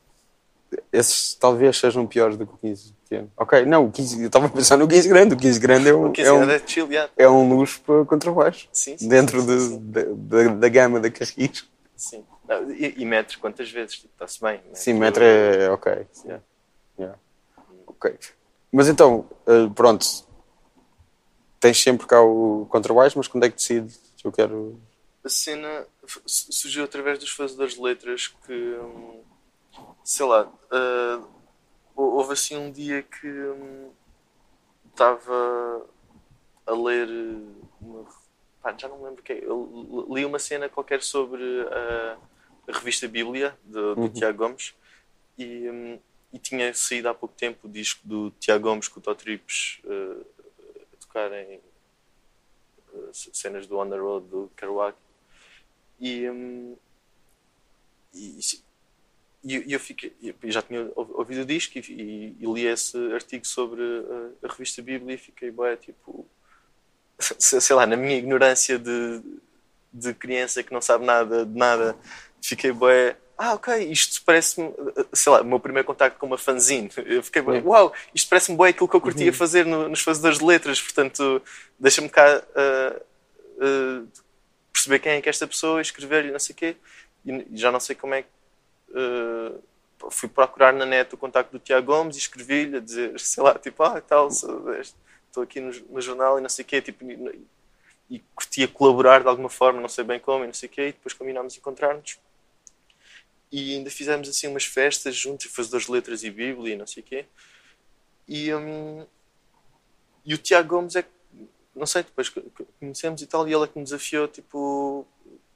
[0.92, 3.32] Esses talvez sejam piores do que o 15 pequeno.
[3.38, 5.34] Ok, não, o 15, eu estava a pensar no 15 grande.
[5.34, 7.12] O 15 grande é um, O 15 é um, é chill, yeah.
[7.18, 8.68] é um luxo para contrabaixo.
[8.74, 9.92] Sim, sim, Dentro sim, de- sim, sim.
[9.92, 10.02] da,
[10.44, 11.66] da, da gama da Carris.
[11.96, 12.24] Sim.
[12.48, 13.96] Não, e, e metros quantas vezes?
[13.98, 14.54] Tipo, Está-se bem.
[14.58, 14.74] né?
[14.74, 16.06] Sim, metro é ok.
[16.26, 16.44] Yeah.
[17.00, 17.20] Yeah.
[17.88, 18.16] Ok.
[18.72, 20.06] Mas então, eh, pronto.
[21.60, 24.80] Tens sempre cá o contrabaixo, mas quando é que decides que eu quero.
[25.26, 25.86] a cena
[26.26, 29.22] surgiu através dos fazedores de letras que, hum,
[30.04, 30.52] sei lá,
[31.96, 33.92] hou- houve assim um dia que hum,
[34.92, 35.86] estava
[36.66, 37.08] a ler
[37.82, 38.06] uma,
[38.62, 42.18] pá, já não me lembro é, li uma cena qualquer sobre a,
[42.68, 44.76] a revista Bíblia do, do Tiago Gomes
[45.38, 46.00] e, hum,
[46.34, 50.26] e tinha saído há pouco tempo o disco do Tiago Gomes com o Totrips uh,
[50.94, 51.62] a tocar em
[52.94, 54.98] uh, cenas do On The Road do Kerouac
[56.00, 56.76] e, hum,
[58.14, 58.40] e,
[59.56, 62.98] e eu fiquei, eu já tinha ou- ouvido o disco e, e- e li esse
[63.14, 66.28] artigo sobre a, a revista Bíblia e fiquei, bué, tipo,
[67.40, 69.22] sei lá, na minha ignorância de,
[69.94, 71.96] de criança que não sabe nada de nada,
[72.42, 74.74] fiquei, bué, ah, ok, isto parece-me,
[75.14, 76.90] sei lá, o meu primeiro contacto com uma fanzine.
[77.06, 80.40] Eu fiquei, bué, uau, isto parece-me bué aquilo que eu curtia fazer no- nos fazedores
[80.40, 81.42] de letras, portanto,
[81.80, 83.02] deixa-me cá ah,
[83.62, 84.04] ah,
[84.74, 86.76] perceber quem é que é esta pessoa, escrever-lhe, não sei o quê,
[87.26, 88.30] e já não sei como é que
[88.90, 89.62] Uh,
[90.12, 93.58] fui procurar na net o contacto do Tiago Gomes e escrevi-lhe a dizer, sei lá,
[93.58, 97.46] tipo, ah, tal, estou aqui no, no jornal e não sei o quê, tipo, e,
[98.10, 100.82] e curtia colaborar de alguma forma, não sei bem como, e não sei o quê,
[100.90, 102.20] e depois combinámos encontrar-nos.
[103.52, 107.02] E ainda fizemos assim umas festas juntos, fazedores de letras e Bíblia e não sei
[107.02, 107.26] o quê.
[108.28, 109.06] E, hum,
[110.26, 111.10] e o Tiago Gomes é que,
[111.74, 112.30] não sei, depois
[112.80, 115.08] conhecemos e tal, e ele é que me desafiou, tipo,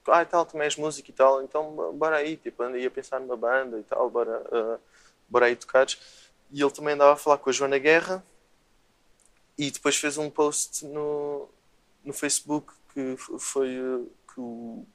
[0.10, 3.20] ah, e tal, também és música e tal, então bora aí, tipo, anda- ia pensar
[3.20, 4.80] numa banda e tal, bora, ah,
[5.30, 5.98] bora aí tocares.
[6.52, 8.24] E ele também andava a falar com a Joana Guerra
[9.58, 11.48] e depois fez um post no,
[12.04, 14.02] no Facebook que foi ah,
[14.34, 14.86] que o,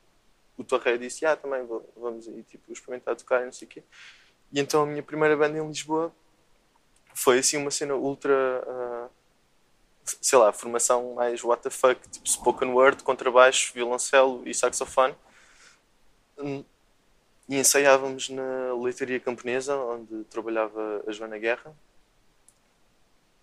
[0.59, 0.65] o
[0.99, 3.83] disse, ah, também vou- vamos aí, tipo, experimentar tocar e não sei o quê.
[4.53, 6.13] E então a minha primeira banda em Lisboa
[7.15, 8.35] foi assim uma cena ultra
[8.67, 9.09] ah,
[10.27, 15.15] sei lá, formação mais what the fuck, tipo spoken word, contrabaixo, violoncelo e saxofone.
[16.37, 16.65] Hum,
[17.49, 21.73] E ensaiávamos na leitaria camponesa, onde trabalhava a Joana Guerra.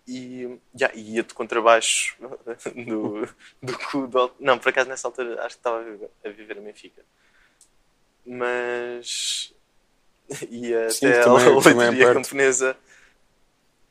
[0.06, 0.58] E,
[0.94, 2.18] e ia de contrabaixo
[2.86, 3.26] do,
[3.62, 6.56] do cu do Não, por acaso nessa altura acho que estava a viver, a viver
[6.58, 7.02] em Benfica.
[8.26, 9.54] Mas
[10.50, 12.76] ia Sim, até também- a é leitaria camponesa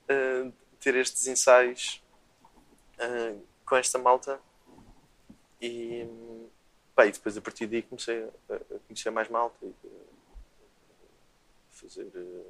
[0.08, 2.03] uh, ter estes ensaios
[3.08, 4.39] uh, com esta malta.
[5.62, 6.06] E,
[6.95, 9.89] pá, e depois a partir daí comecei a, conhecer mais malta e a
[11.72, 12.45] fazer uh,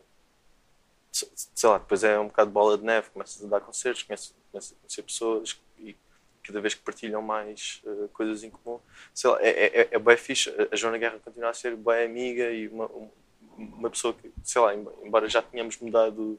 [1.12, 4.34] se- sei lá, depois é um bocado bola de neve, começas a dar concertos, começas,
[4.52, 4.52] a
[4.82, 5.96] conhecer pessoas e
[6.44, 7.82] cada vez que partilham mais
[8.12, 8.78] coisas em comum,
[9.14, 12.04] sei lá, é, é, é, é bem fixe, a Joana Guerra continua a ser bem
[12.06, 13.10] amiga e uma, um-
[13.58, 16.38] uma pessoa que, sei lá, embora já tenhamos mudado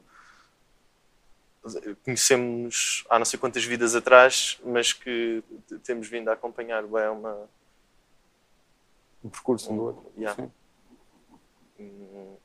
[2.03, 5.43] conhecemos há não sei quantas vidas atrás, mas que
[5.83, 7.49] temos vindo a acompanhar bem uma.
[9.23, 10.11] O percurso um do outro.
[10.17, 10.41] Yeah.
[10.43, 10.51] Sim.
[11.79, 12.35] Hum,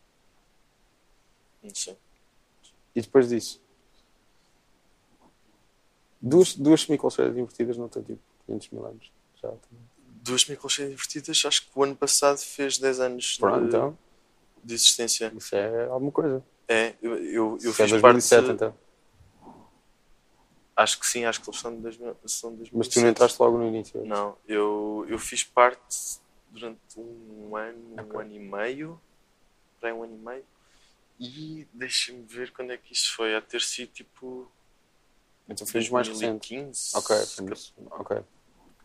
[1.62, 1.96] Não sei.
[2.94, 3.60] E depois disso?
[6.20, 9.12] Duas, duas semicolcheiras invertidas não tem tipo 500 mil anos.
[9.40, 9.90] Já também.
[10.22, 13.98] Duas microcheias divertidas, acho que o ano passado fez 10 anos Pronto, de, então.
[14.62, 15.32] de existência.
[15.34, 16.44] Isso é alguma coisa.
[16.68, 18.54] É, eu, eu, eu é fiz 2007 parte.
[18.54, 18.74] então.
[20.80, 22.74] Acho que sim, acho que eles são de 2000, são de 2007.
[22.78, 24.02] Mas tu não entraste logo no início.
[24.06, 26.18] Não, eu, eu fiz parte
[26.48, 28.20] durante um ano, um Ok.
[28.20, 29.00] ano e meio,
[29.78, 30.44] para um ano e meio,
[31.18, 34.50] e deixa-me ver quando é que isso foi, a ter sido tipo
[35.46, 36.48] Então fez mais recente.
[36.54, 38.22] 2015, Ok, fomos- ok.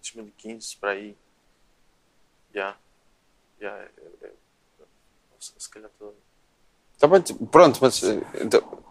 [0.02, 1.16] 2015, para aí.
[2.54, 2.76] Já.
[3.62, 3.70] Já.
[3.78, 3.92] é-
[4.22, 4.34] é-
[5.40, 6.14] se calhar estou.
[6.98, 8.85] Tá bem, pronto, mas eh, então,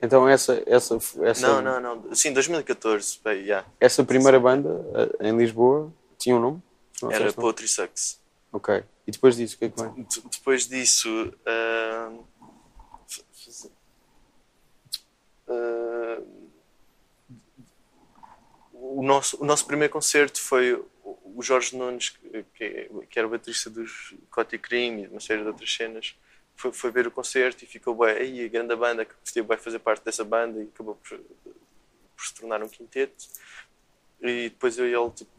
[0.00, 2.14] então essa, essa, essa, Não, não, não.
[2.14, 3.64] Sim, 2014, bem, já.
[3.80, 4.84] essa primeira banda
[5.20, 6.62] eh, em Lisboa tinha um nome?
[7.02, 7.32] Não Era?
[7.32, 8.20] Poetry Sucks.
[8.52, 8.82] Ok.
[9.06, 9.92] E depois disso, o que é que vem?
[10.04, 11.08] De- Depois disso,
[11.44, 13.70] faz-
[15.48, 16.20] ah,
[18.72, 20.74] o, nosso, o nosso primeiro concerto foi
[21.04, 22.44] o Jorge Nunes, que,
[23.08, 26.14] que, era o baterista dos Coti Cream e uma série de outras cenas.
[26.58, 29.56] Foi, foi ver o concerto e ficou bem, aí a grande banda que gostaria bem
[29.56, 33.26] fazer parte dessa banda e acabou por, por se tornar um quinteto.
[34.20, 35.30] E depois eu e ele tipo,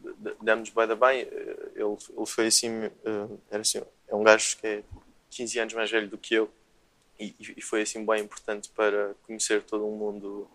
[0.42, 1.20] demos bem da bem.
[1.20, 4.82] Eh, Ele, ele foi assim, eh, era assim, é um gajo que é
[5.30, 6.50] 15 anos mais velho do que eu
[7.20, 10.48] e, e foi assim bem importante para conhecer todo um mundo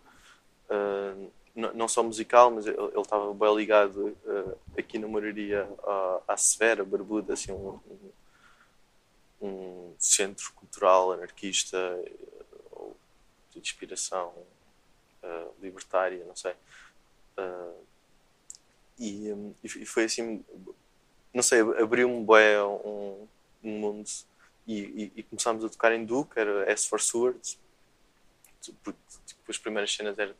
[0.68, 6.36] uh, não só musical, mas ele estava bem ligado uh, aqui na moraria à, à
[6.36, 8.10] Severa, Barbuda, assim, um, um,
[9.40, 11.78] um centro cultural anarquista
[12.70, 12.96] ou
[13.50, 14.28] de inspiração
[15.22, 16.54] uh, libertária, não sei.
[17.38, 17.84] Uh,
[18.98, 20.44] e, um, e, foi assim,
[21.34, 23.28] não sei, abriu-me bem um,
[23.62, 24.08] um mundo
[24.66, 27.58] e, e, e, começámos a tocar em Duke, era S for Swords,
[28.82, 30.34] porque tipo, as primeiras cenas eram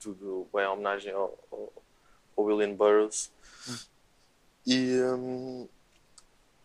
[0.00, 1.72] tudo bem homenagem ao, ao,
[2.36, 3.30] ao William Burroughs.
[3.68, 3.78] Hum.
[4.66, 5.68] E um,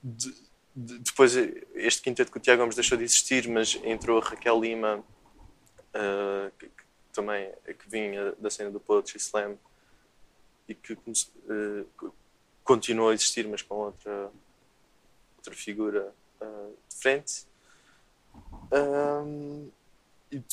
[0.03, 0.33] de,
[0.75, 1.35] depois
[1.73, 5.03] este quinteto que o Tiago Gomes deixou de existir, mas entrou a Raquel Lima,
[5.93, 9.57] uh, que, que, também que vinha da cena do Poetry Slam
[10.67, 12.13] e que, uh,
[12.63, 14.31] continuou a existir, mas com outra,
[15.37, 17.47] outra figura uh, de frente.
[18.71, 19.69] Um,
[20.31, 20.43] e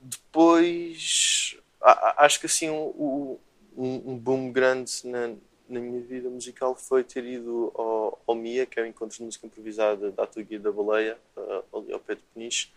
[0.00, 3.38] depois acho que assim um,
[3.76, 5.34] um, boom grande na,
[5.68, 9.22] na minha vida musical foi ter ido ao, ao MIA, que é o Encontro de
[9.24, 12.72] Música Improvisada da Atuguia da Baleia, uh, ali ao pé de Peniche,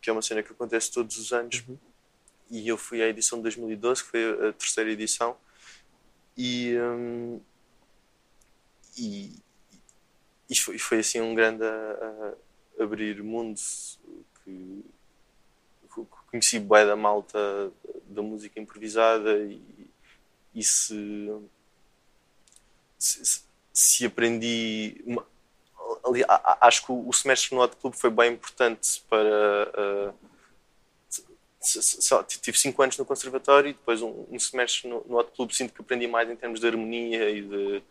[0.00, 1.62] que é uma cena que acontece todos os anos.
[1.68, 1.78] Uhum.
[2.50, 5.36] E eu fui à edição de 2012, que foi a terceira edição,
[6.36, 7.40] e, um,
[8.98, 9.32] e,
[10.50, 12.34] e foi, foi, assim um grande a,
[12.78, 13.60] a abrir mundo
[14.44, 14.84] que
[16.26, 17.38] conheci bué da malta
[18.08, 19.62] da música improvisada e,
[20.52, 21.30] e se,
[23.04, 23.42] se,
[23.72, 25.26] se aprendi uma,
[26.04, 26.24] ali,
[26.60, 30.14] acho que o semestre no Hot Club foi bem importante para uh,
[32.26, 35.80] tive 5 anos no conservatório e depois um, um semestre no, no Hot sinto que
[35.80, 37.82] aprendi mais em termos de harmonia e de,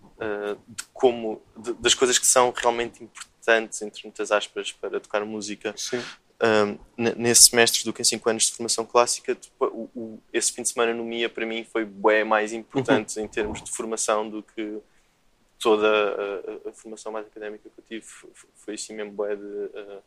[0.00, 5.24] uh, de como de, das coisas que são realmente importantes entre muitas aspas para tocar
[5.24, 5.74] música.
[5.76, 6.02] Sim
[6.42, 6.76] um,
[7.16, 10.70] nesse semestre do que em 5 anos de formação clássica, o, o, esse fim de
[10.70, 13.24] semana no MIA para mim foi bem mais importante uhum.
[13.24, 14.80] em termos de formação do que
[15.60, 18.04] toda a, a, formação mais académica que eu tive.
[18.56, 19.44] Foi assim mesmo bué de.
[19.44, 20.02] Uh,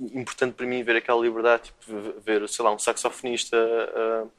[0.00, 4.30] importante para mim ver aquela liberdade, tipo, ver, sei lá, um saxofonista uh,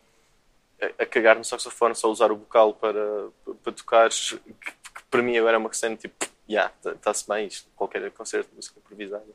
[0.82, 3.28] a, a, cagar no saxofone, só usar o vocal para,
[3.62, 7.70] para tocar, que, que para mim agora é uma questão tipo yeah, está-se bem isto,
[7.76, 9.26] qualquer concerto de música improvisada,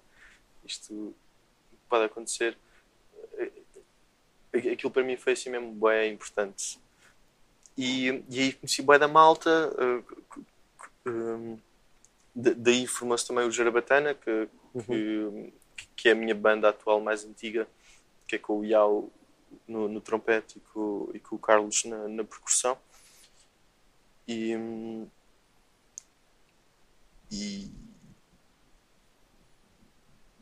[0.65, 1.15] isto
[1.89, 2.57] pode acontecer.
[4.53, 6.79] Aquilo para mim foi assim mesmo bem importante.
[7.77, 9.73] E, e aí conheci bem da malta,
[11.05, 11.61] uh,
[12.35, 15.53] daí formou-se também o Jarabatana, que, uhum.
[15.77, 17.67] que, que, é a minha banda atual mais antiga,
[18.29, 19.11] que é com o Iau
[19.67, 22.79] no, no trompete e com, e com o Carlos na, na percussão.
[24.27, 25.07] E, hum,
[27.35, 27.71] e,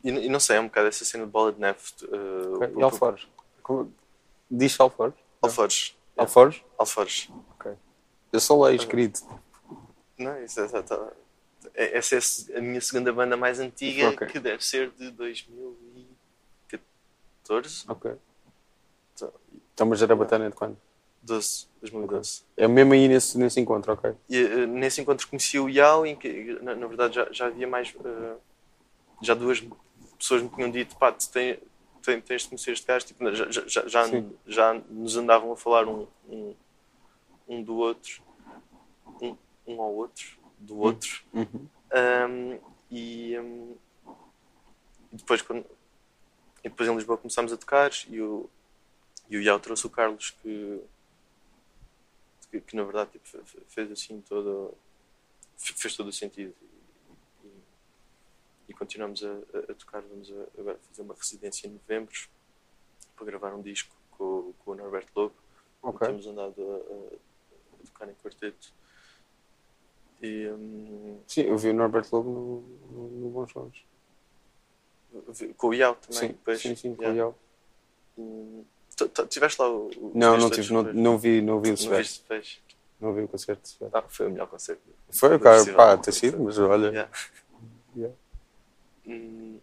[0.05, 1.78] e, e, não sei, é um bocado essa cena de bola de neve.
[2.03, 2.74] Uh, okay.
[2.76, 3.28] E Alforjes?
[4.51, 5.18] Diz Alforjes?
[5.40, 5.97] Alforjes.
[6.16, 6.64] Alforjes?
[6.78, 7.30] Alforjes.
[7.55, 7.72] Ok.
[8.32, 9.22] Eu só leio escrito.
[10.18, 11.12] Não, isso é, tá,
[11.74, 12.20] é, essa é
[12.59, 14.26] a minha segunda banda mais antiga, okay.
[14.28, 17.84] que deve ser de 2014.
[17.88, 18.16] Ok.
[19.74, 20.76] Então, mas era batana de quando?
[21.23, 22.43] 12, 2012.
[22.57, 24.12] É mesmo aí nesse, nesse encontro, ok?
[24.29, 27.66] E, uh, nesse encontro conheci o Yao, em que na, na verdade já, já havia
[27.66, 27.95] mais.
[27.95, 28.37] Uh,
[29.23, 29.62] já duas
[30.18, 31.59] pessoas me tinham dito: pá, tu tens,
[32.03, 33.07] tens, tens de conhecer este gajo.
[33.07, 34.05] Tipo, já, já, já,
[34.47, 36.55] já, nos andavam a falar um, um,
[37.49, 38.23] um do outro,
[39.20, 41.23] um, um ao outro, do outro.
[41.33, 41.68] Uhum.
[41.95, 42.59] Um,
[42.91, 43.37] e
[45.12, 45.64] depois, quando,
[46.64, 48.51] e depois em Lisboa começámos a tocar e o,
[49.31, 50.83] e o Yao trouxe o Carlos que
[52.53, 53.27] que, que na verdade tipo,
[53.67, 54.77] fez assim todo
[55.57, 56.55] fez todo o sentido.
[56.63, 57.63] E, e,
[58.69, 59.33] e continuamos a,
[59.71, 62.15] a, tocar vamos a, agora fazer uma residência em novembro
[63.17, 65.35] para gravar um disco com, com o Norberto Lobo
[65.81, 66.09] okay.
[66.09, 68.73] temos andado a, a, tocar em quarteto.
[70.21, 72.61] E, um, sim, eu vi o Norberto Lobo no,
[72.93, 73.85] no, no Bons Sons
[75.57, 77.15] com o Iau também sim, depois, sim, sim, com yeah.
[77.15, 77.35] o
[78.17, 78.65] Iau
[79.28, 79.90] Tiveste lá o.
[79.97, 82.22] o não, não tive, não, não vi, não vi o Svet.
[83.01, 83.76] Não vi o concerto de.
[83.93, 84.80] Ah, foi o melhor concerto.
[85.11, 86.88] Foi, o cara, pá, ter sido, mas olha.
[86.88, 87.11] Yeah.
[87.97, 88.16] yeah.
[89.07, 89.59] Hum,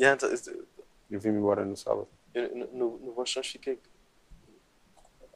[0.00, 0.54] yeah, então,
[1.10, 2.08] eu vim-me embora no sábado.
[2.34, 3.78] Eu, no, no, no Bons Sons fiquei.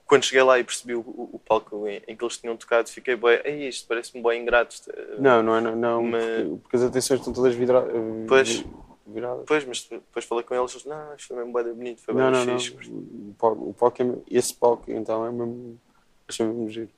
[0.07, 2.89] Quando cheguei lá e percebi o, o, o palco em, em, que eles tinham tocado,
[2.89, 3.41] fiquei bem.
[3.45, 4.77] Ei, isto parece-me bem ingrato.
[5.19, 6.25] Não, não é, não, não mas...
[6.25, 7.93] porque, porque, as atenções estão todas vidradas.
[8.27, 8.65] Pois
[9.07, 9.43] virada.
[9.47, 12.47] Pois, mas depois falei com eles, não, isto foi mesmo bem bonito, foi não, bem
[12.47, 12.91] não, fixe.
[12.91, 12.99] Não.
[13.31, 15.81] O, palco, o palco é, esse palco então é mesmo,
[16.29, 16.91] achei mesmo giro.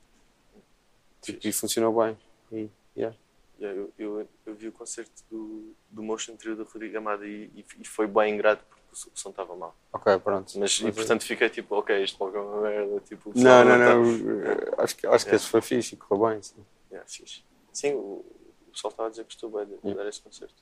[1.21, 2.17] Tipo, e funcionou bem.
[2.51, 3.15] E, yeah.
[3.59, 7.51] Yeah, eu, eu, eu vi o concerto do, do Motion Trio do Rodrigo Amada e,
[7.53, 9.75] e, e foi bem ingrato porque o som- estava mal.
[9.91, 10.57] Ok, pronto.
[10.57, 12.99] Mas, e portanto fiquei tipo, ok, isto logo é uma merda.
[13.01, 14.83] Tipo, Não, pessoal não, tá- não.
[14.83, 15.35] Acho que, acho que Yeah.
[15.35, 16.41] esse foi fixe e correu bem.
[16.41, 16.65] Sim.
[16.89, 17.43] Yeah, fixe.
[17.73, 18.25] Sim, o,
[18.67, 20.55] o pessoal estava a dizer que gostou bem de, de dar esse concerto.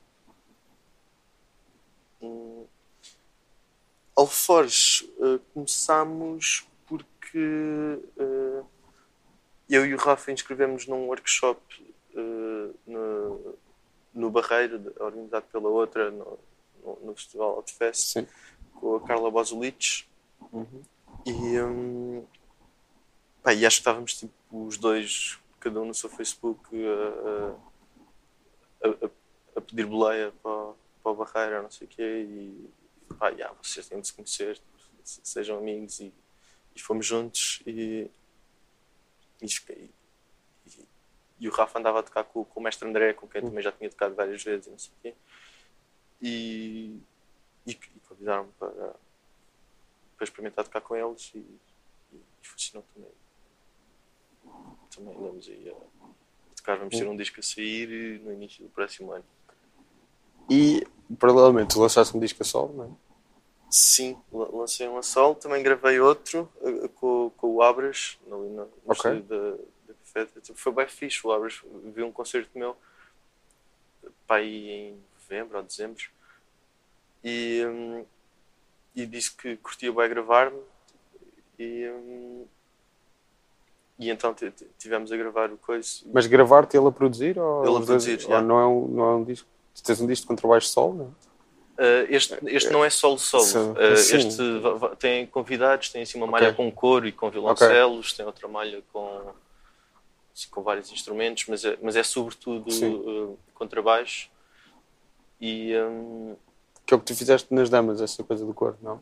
[2.20, 2.66] Hum,
[4.18, 8.62] Alforjes, eh, começámos porque eh,
[9.70, 11.60] eu e o Rafa inscrevemos num workshop
[12.16, 13.54] eh, no,
[14.12, 16.36] no Barreiro, organizado pela outra, no,
[16.82, 18.26] no, no Festival Outfest, Sim.
[18.74, 20.04] com a Carla Bozulic.
[20.52, 20.82] Uhum.
[21.24, 22.26] E, hum,
[23.40, 27.54] pá, e acho que estávamos tipo, os dois, cada um no seu Facebook, a,
[28.84, 29.10] a, a,
[29.58, 30.72] a pedir boleia para,
[31.14, 32.22] para a barreira, não sei o quê.
[32.28, 32.70] E
[33.18, 34.60] pá, yeah, vocês têm de se conhecer,
[35.04, 36.00] se- sejam amigos.
[36.00, 36.12] E,
[36.74, 37.62] e fomos juntos.
[37.66, 38.10] E,
[39.42, 39.46] e,
[40.66, 40.88] e,
[41.40, 43.70] e o Rafa andava a tocar com, com o mestre André, com quem também já
[43.72, 45.14] tinha tocado várias vezes, e não sei o quê.
[46.20, 47.00] E,
[47.66, 48.70] e, e convidaram-me para,
[50.16, 53.10] para experimentar tocar com eles e, e, e funcionou também.
[54.94, 58.70] Também andamos aí a, a tocar, vamos ter um disco a sair no início do
[58.70, 59.24] próximo ano.
[60.50, 60.84] E,
[61.16, 62.88] paralelamente, tu lançaste um disco a solo, não é?
[63.70, 68.32] Sim, la- lancei um a solo, também gravei outro eh, com, com o Abras, ali
[68.32, 69.10] no, no Ok.
[69.10, 70.40] estúdio da, Café.
[70.40, 71.60] Tipo, Foi bem fixe, o Abras
[71.94, 72.76] viu um concerto meu
[74.26, 76.02] pá, aí em novembro ou dezembro
[77.22, 78.04] e, hum,
[78.94, 80.58] e disse que curtia bem gravar-me
[81.58, 82.46] e, hum,
[83.98, 84.34] e então
[84.78, 85.88] tivemos a gravar o coisa.
[86.12, 87.38] Mas gravar-te ele a produzir?
[87.38, 89.48] Ou, Ele a os dois- produzir, ou não, é um, não é um disco?
[89.78, 91.28] Tu tens um disco de contrabaixo solo, não é?
[91.80, 93.72] Uh, este, este não é solo solo.
[93.74, 94.42] Uh, este
[94.98, 96.56] tem convidados, tem assim uma malha Ok.
[96.56, 99.30] com coro e com violoncelos, tem outra malha com,
[100.34, 104.28] assim, com vários instrumentos, mas é, mas é sobretudo uh, contrabaixo.
[105.40, 106.34] E um,
[106.84, 109.00] Que é o que tu fizeste nas damas, essa coisa do cor, não?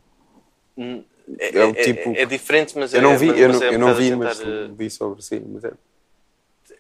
[1.39, 3.63] é, É o é- tipo- é diferente, mas Eu é, não vi, mas eu não,
[3.63, 5.41] é eu não vi mas uh, vi sobre si.
[5.41, 5.73] Mas é,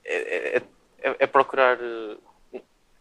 [0.05, 0.62] é, é,
[1.01, 1.78] é- é procurar.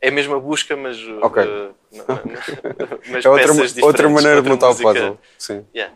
[0.01, 0.97] É a mesma busca, mas.
[1.01, 1.43] uh, Ok.
[1.43, 1.75] uh,
[3.11, 3.51] mas é outra,
[3.83, 5.19] outra maneira de outra montar o puzzle.
[5.37, 5.65] Sim.
[5.73, 5.95] Yeah.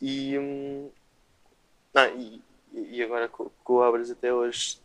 [0.00, 0.90] E, hum,
[1.92, 2.42] não, e,
[2.72, 4.78] e agora com, com o Abras até hoje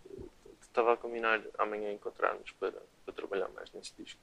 [0.62, 2.74] estava a combinar amanhã encontrarmos para,
[3.06, 4.20] para trabalhar mais nesse disco.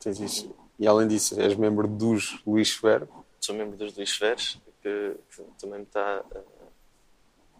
[0.00, 0.54] Tens isso.
[0.78, 3.08] E além disso, és membro dos Luís Ferro.
[3.40, 6.40] Sou membro dos Luís Feres, que, que também me está, a-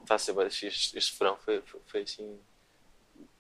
[0.02, 0.36] está a ser.
[0.46, 2.38] Este, este verão foi, foi, foi assim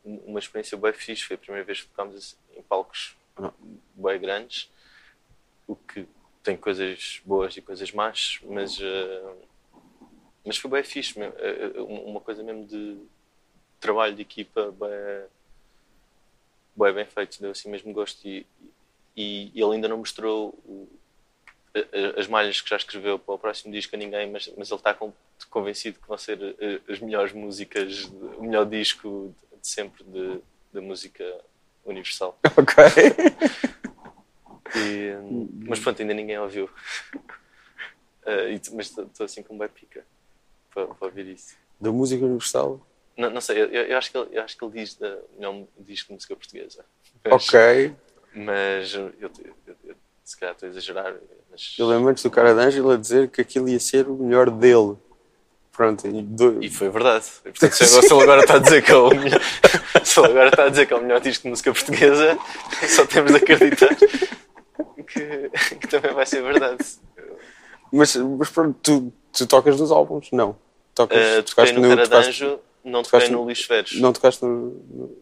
[0.06, 1.24] uma experiência bem fixe.
[1.24, 3.52] Foi a primeira vez que tocámos assim, em palcos Ah.
[3.94, 4.70] bem grandes,
[5.66, 6.06] o que
[6.42, 9.34] tem coisas boas e coisas más, mas, eh,
[10.44, 11.20] mas foi bem fixe.
[11.20, 12.96] Eh, eh, uma coisa mesmo de
[13.80, 15.26] trabalho de equipa bem,
[16.76, 18.24] bem, bem feito, deu assim mesmo gosto.
[18.26, 18.46] E,
[19.16, 20.88] e, e ele ainda não mostrou o-
[22.16, 24.96] as malhas que já escreveu para o próximo disco a ninguém, mas, mas ele está
[25.50, 26.38] convencido que vão ser
[26.88, 28.04] as melhores músicas,
[28.38, 29.34] o melhor disco
[29.66, 30.40] de, de sempre de,
[30.72, 31.24] da música
[31.84, 32.38] universal.
[32.56, 32.74] Ok.
[34.76, 35.12] E,
[35.66, 36.68] mas pronto, ainda ninguém ouviu.
[38.28, 40.04] Eh, e t- mas estou assim com bem pica
[40.74, 41.54] para, para ouvir isso.
[41.80, 42.84] da música universal.
[43.16, 45.64] Não, não sei, eu, eu acho que ele, eu acho que ele diz da melhor
[45.78, 46.84] disco de música portuguesa.
[47.24, 47.94] Mas, Ok.
[48.34, 49.30] Mas eu, eu,
[49.84, 49.94] eu-
[50.24, 51.14] se calhar estou a exagerar.
[51.48, 51.76] Mas...
[51.78, 54.96] Eu lembro antes do cara de Ângela dizer que aquilo ia ser o melhor dele.
[55.76, 56.06] Pronto.
[56.06, 56.62] E do...
[56.64, 57.26] E foi verdade.
[57.44, 59.40] E, portanto, se ele agora está a dizer que é o melhor,
[60.02, 62.38] se agora está a dizer que é o melhor disco de música portuguesa,
[62.88, 65.50] só temos de acreditar que,
[65.80, 66.78] que também vai ser verdade.
[67.92, 70.28] Mas, mas pronto, tu, tu tocas nos álbuns?
[70.32, 70.56] Não.
[70.94, 74.00] Tocas, Uh, toquei no Cara de tocaste- Anjo, não toquei tocaste no no- Lixo Veros.
[74.00, 74.50] Não tocaste no.
[74.90, 75.16] no-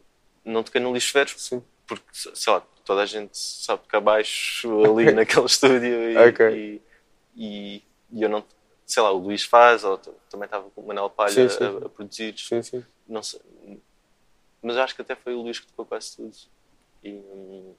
[0.45, 1.63] Não toquei no Lixo Veros Sim.
[1.87, 6.47] porque, sei lá, toda a gente sabe tocar baixo ali naquele estúdio e, Ok.
[6.49, 6.83] e,
[7.37, 7.83] e,
[8.13, 8.45] e eu não,
[8.95, 11.65] sei lá, o Luís faz, ou também estava com o Manel Palha Sim, sim.
[11.83, 12.85] A, a produzir, Sim, sim.
[13.07, 13.41] não sei,
[14.63, 16.35] mas acho que até foi o Luís que tocou quase tudo.
[17.03, 17.75] E hum,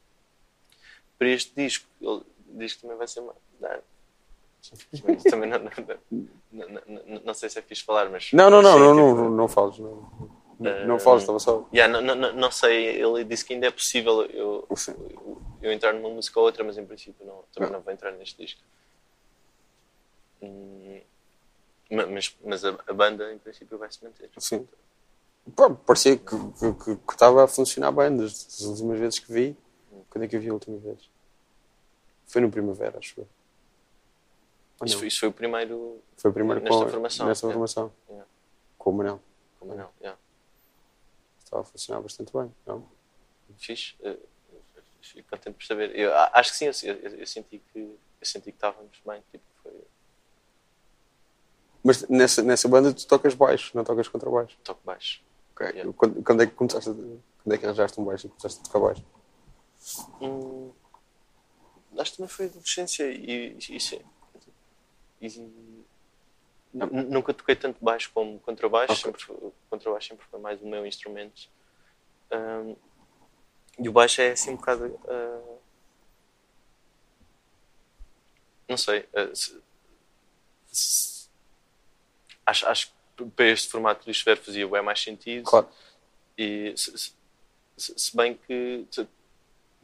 [1.18, 3.36] para este disco, ele diz que também vai ser uma.
[5.30, 5.60] Também não,
[6.52, 8.32] não, não, não, sei se é fixe falar, mas.
[8.34, 9.80] Não, não, não, não, tipo, não, não fales.
[9.80, 11.68] Não, não, fales, estava só.
[11.74, 14.68] Yeah, não, não, não- sei, ele disse que ainda é possível eu,
[15.62, 18.38] eu, entrar numa música ou outra, mas em princípio não, também não vou entrar neste
[18.42, 18.62] disco.
[21.92, 24.30] Ma- Mas, mas a, a banda em princípio vai se manter.
[24.40, 24.68] Sim.
[25.56, 29.56] Pá, parecia que que- que que estava a funcionar bem das, últimas vezes que vi.
[30.10, 31.10] Quando é que eu vi a última vez?
[32.28, 33.28] Foi no Primavera, acho eu.
[34.84, 37.52] Isso, foi- isso foi o primeiro Foi a primeira nesta com, formação, Nessa é.
[37.52, 37.94] formação.
[38.10, 38.28] Yeah.
[38.78, 39.22] Com o Manel.
[39.60, 40.20] como não, yeah.
[41.44, 42.86] estava a funcionar bastante bem, não?
[43.58, 43.96] Fixe.
[44.02, 44.20] Uh,
[45.02, 45.96] fico contente por saber.
[45.96, 49.24] Eu, acho que sim, eu, eu- eu senti que eu senti que estávamos bem.
[49.32, 49.72] Tipo, foi
[51.86, 54.58] Mas nessa, nessa banda tu tocas baixo, não tocas contrabaixo.
[54.64, 55.22] toque baixo.
[55.54, 55.68] Ok.
[55.68, 55.94] Yeah.
[55.94, 58.64] Quando, quando é que começaste a, quando é que arranjaste um baixo e começaste a
[58.64, 59.06] tocar baixo?
[60.20, 60.72] Hum,
[62.00, 63.78] acho que também foi adolescência e, e.
[65.22, 65.40] E-
[66.74, 69.04] nu- nunca toquei tanto baixo como contrabaixo, Ok.
[69.04, 71.48] sempre, foi- contrabaixo sempre foi mais o meu instrumento.
[72.32, 72.76] Hum,
[73.78, 75.00] e o baixo é assim um bocado.
[75.08, 75.56] ah,
[78.68, 79.08] não sei.
[79.14, 79.62] ah, se-
[80.72, 81.05] se-
[82.46, 85.46] acho, acho que para este formato do Luís Ver fazia bem mais sentido.
[85.50, 85.68] Claro.
[86.38, 87.14] E se, se-
[87.78, 89.08] se- se bem que t-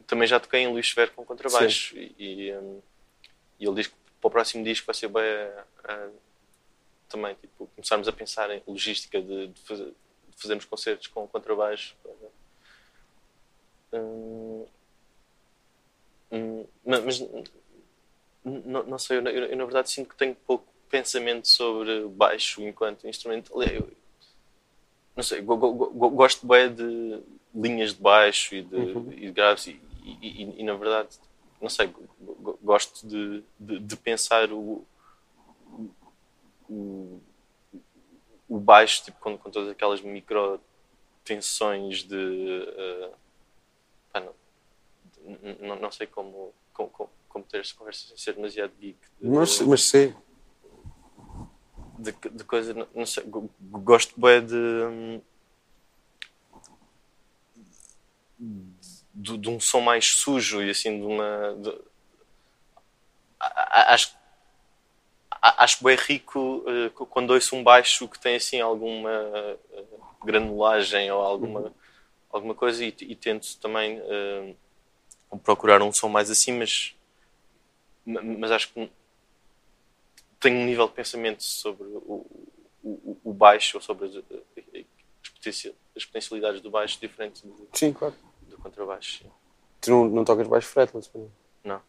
[0.06, 2.80] também já toquei em Luís Fer com contrabaixo e, e, hum,
[3.58, 6.10] e ele diz que para o próximo disco vai ser bem ah, ah,
[7.08, 9.86] também tipo, começarmos a pensar em logística de, de fazer-
[10.28, 11.96] de fazermos concertos com contrabaixo.
[13.92, 14.66] Hum,
[16.30, 17.20] hum, ma- mas
[18.44, 20.66] não, não sei, eu, eu- eu na verdade sinto que tenho pouco
[21.02, 23.50] pensamento sobre baixo enquanto instrumento.
[23.62, 23.90] Eu-
[25.16, 27.20] não sei, go- go- go- gosto bem de
[27.54, 29.10] linhas de baixo e de, Uhum.
[29.12, 31.18] e de graves e, e- e- na verdade,
[31.60, 34.84] não sei, go- go- gosto de, de, de pensar o,
[36.68, 37.20] o,
[38.48, 40.60] o baixo tipo, com, com todas aquelas micro
[41.24, 43.10] tensões de eh,
[44.12, 44.34] pá, não,
[45.24, 48.98] n- n- não sei como, como, como- como ter esta conversa sem ser demasiado geek
[49.20, 50.14] de- Mas, mas sei.
[52.02, 54.54] De, de coisa, não, não sei, go- gosto bem de,
[59.14, 61.54] de, de um som mais sujo e assim de uma.
[61.60, 61.92] de-
[63.40, 64.12] acho
[65.40, 69.56] acho bem rico cu- quando ouço um baixo que tem assim alguma eh,
[70.24, 71.72] granulagem ou alguma,
[72.30, 74.54] alguma coisa e, e tento também eh,
[75.44, 76.94] procurar um som mais assim, mas,
[78.04, 78.90] ma- mas acho que
[80.42, 82.26] tenho um nível de pensamento sobre o,
[82.82, 87.92] o, o baixo ou sobre as, as potencia- as potencialidades do baixo diferente do, Sim,
[87.92, 88.14] claro.
[88.42, 89.24] do contrabaixo.
[89.80, 91.30] Tu não, não tocas baixo fretless, não?
[91.64, 91.82] Não.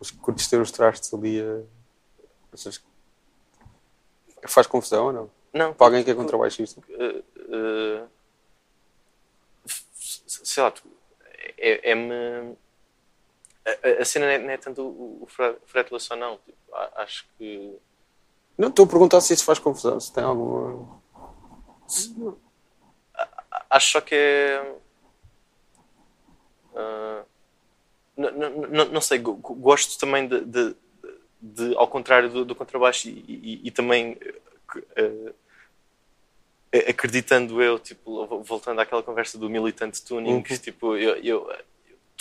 [0.00, 1.62] Mas curtes ter os trastes ali a...
[4.46, 5.30] Faz confusão ou não?
[5.52, 6.80] Não, Para alguém que é contrabaixista?
[6.90, 8.04] eh, eh,
[10.26, 10.82] sei lá, tu-
[11.56, 12.56] é- é-me.
[13.66, 16.38] a, a cena não é, não é tanto o, o fre- fretless ou não.
[16.38, 17.76] Tipo, acho que.
[18.58, 20.98] Não, estou a perguntar se isso faz confusão, se tem alguma...
[23.70, 24.74] Acho só que é.
[28.16, 30.76] n- não sei, go- go- gosto também de, de-
[31.40, 34.18] de- ao contrário do, do contrabaixo, e, e- e também
[34.96, 35.32] eh,
[36.90, 40.42] acreditando eu, tipo, vo- voltando àquela conversa do militante tuning, Uhum.
[40.42, 41.56] tipo, eu, eu-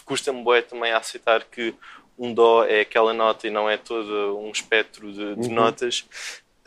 [0.05, 1.73] custa-me bué também a aceitar que
[2.17, 5.53] um dó é aquela nota e não é todo um espectro de, de Uhum.
[5.53, 6.05] notas.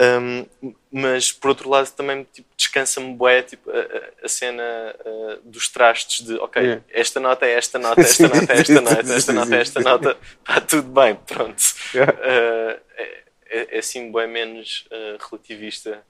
[0.03, 0.46] Um,
[0.90, 4.62] mas por outro lado também tipo, descansa-me bué tipo, a, a- cena
[5.05, 6.84] uh, dos trastes de ok, Yeah.
[6.90, 10.16] esta nota é esta nota, esta nota é esta nota, esta nota é esta nota,
[10.38, 11.62] está tudo bem, pronto.
[11.94, 12.12] Yeah.
[12.14, 16.03] Uh, é, é, é assim bem menos uh, relativista.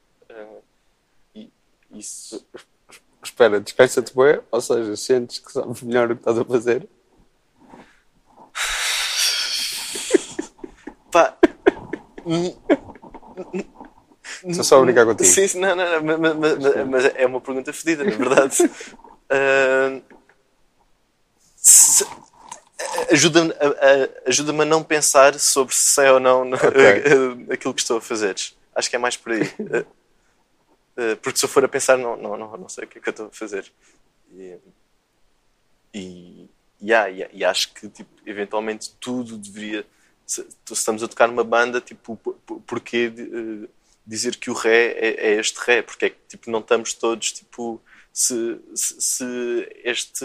[1.35, 1.51] e
[1.93, 2.47] isso
[3.25, 6.89] Espera, descansa-te bem, ou seja, sentes que sabes melhor o que estás a fazer?
[11.11, 11.37] pá,
[14.45, 15.29] Estou só a brincar contigo.
[15.29, 18.57] Sim, sim, não, não, não, mas, mas- mas- é uma pergunta fedida, na verdade.
[21.57, 22.07] Se-
[23.13, 26.57] Ajuda-me a, a- ajuda-me a não pensar sobre se sei ou não no-
[27.53, 28.35] aquilo que estou a fazer.
[28.75, 29.43] Acho que é mais por aí.
[29.73, 29.85] Ah,
[30.97, 33.01] ah, porque se eu for a pensar, não, não, não, não sei o que é
[33.01, 33.71] que eu estou a fazer.
[34.33, 34.57] E,
[35.93, 36.49] e,
[36.83, 39.85] yeah, yeah, e acho que tipo, eventualmente tudo deveria.
[40.31, 43.69] Se, estamos a tocar numa banda, tipo, por- por- porquê eh,
[44.07, 45.83] dizer que o ré é, é este ré?
[45.83, 47.81] Porque é que tipo, não estamos todos tipo.
[48.13, 49.25] Se, se, se
[49.85, 50.25] este,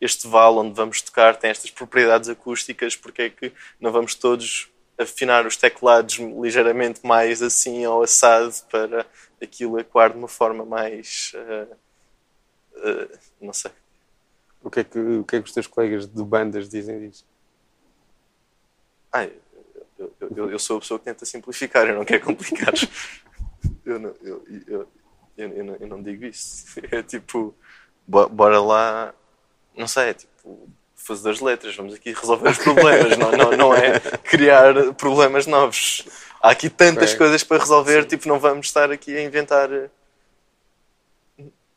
[0.00, 4.68] este vale onde vamos tocar tem estas propriedades acústicas, porque é que não vamos todos
[4.98, 9.06] afinar os teclados ligeiramente mais assim ao assado para
[9.42, 11.32] aquilo ecoar de uma forma mais.
[11.34, 11.66] eh,
[12.76, 13.70] eh, não sei.
[14.62, 17.24] O que, é que, o que é que os teus colegas de bandas dizem disso?
[19.12, 19.32] Ai,
[19.98, 22.72] eu, eu- eu, eu sou a pessoa que tenta simplificar, eu não quero complicar.
[23.84, 24.88] Eu não, eu, eu,
[25.36, 26.66] eu, não, eu não digo isso.
[26.92, 27.54] É tipo,
[28.06, 29.14] bo- bora lá,
[29.74, 33.74] não sei, é tipo, fazer das letras, vamos aqui resolver os problemas, não, não, não
[33.74, 36.06] é criar problemas novos.
[36.42, 37.16] Há aqui tantas Ok.
[37.18, 39.70] coisas para resolver, tipo, não vamos estar aqui a inventar.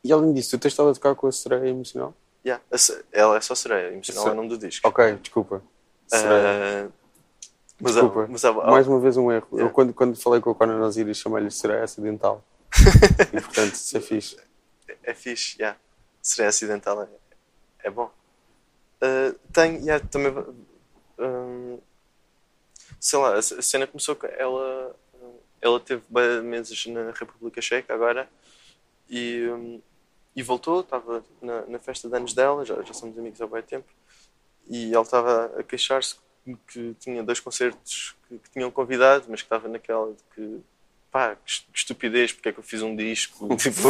[0.04, 2.14] E além disso, tu tens estado a tocar com a sereia emocional?
[2.44, 2.62] Yeah.
[3.10, 4.86] Ela é só sereia, emocional é o nome do disco.
[4.86, 5.62] Ok, desculpa.
[6.08, 6.90] Sereia.
[7.84, 8.22] Mas, Desculpa.
[8.24, 9.48] há- mas há- Mais uma vez um erro.
[9.52, 9.74] Eu Yeah.
[9.74, 12.42] quando, quando falei com o Conan Osiris chamei-lhe sereia acidental.
[13.34, 14.36] e portanto, isso é fixe.
[15.02, 15.76] é fixe, yeah.
[16.22, 17.08] sereia acidental é,
[17.80, 18.08] é bom.
[19.00, 20.32] Ah, tem, yeah, também.
[21.18, 21.78] hum,
[23.00, 24.94] sei lá, a cena começou com ela.
[25.20, 26.04] hum, Ela teve
[26.42, 28.28] meses na República Checa agora
[29.10, 29.80] e, hum,
[30.36, 30.80] e voltou.
[30.82, 33.88] Estava na, na festa de anos dela, já, já somos amigos há bem tempo.
[34.68, 36.16] E ela estava a queixar-se
[36.68, 40.60] que tinha dois concertos que, que tinham convidado, mas que estava naquela de que
[41.10, 43.48] pá, que est- que estupidez, porque é que eu fiz um disco?
[43.56, 43.82] tipo,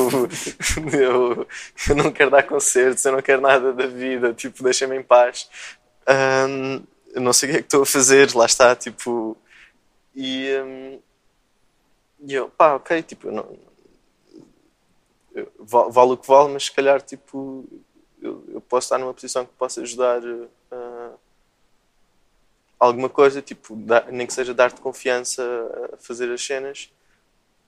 [0.97, 1.47] eu,
[1.89, 5.49] eu não quero dar concertos, eu não quero nada da vida, tipo, deixem-me em paz.
[6.09, 6.83] Hum,
[7.15, 9.37] eu não sei o que é que estou a fazer, lá está, tipo.
[10.15, 11.01] E, hum,
[12.27, 13.59] e eu, pá, ok, tipo, eu não,
[15.35, 17.65] eu- va- vale o que vale, mas se calhar, tipo,
[18.21, 20.21] eu, eu posso estar numa posição que possa ajudar
[20.71, 20.82] ah,
[22.83, 23.79] alguma coisa, tipo,
[24.11, 25.43] nem que seja dar-te confiança
[25.93, 26.93] a fazer as cenas.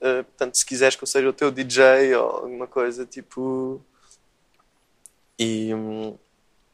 [0.01, 3.81] Uh, portanto, se quiseres que eu seja o teu DJ ou alguma coisa, tipo.
[5.39, 5.71] E,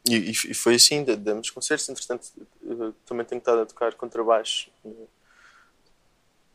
[0.09, 1.89] e, e foi assim, damos concertos.
[1.91, 2.29] Entretanto,
[2.63, 4.71] eu também tenho estado a tocar contrabaixo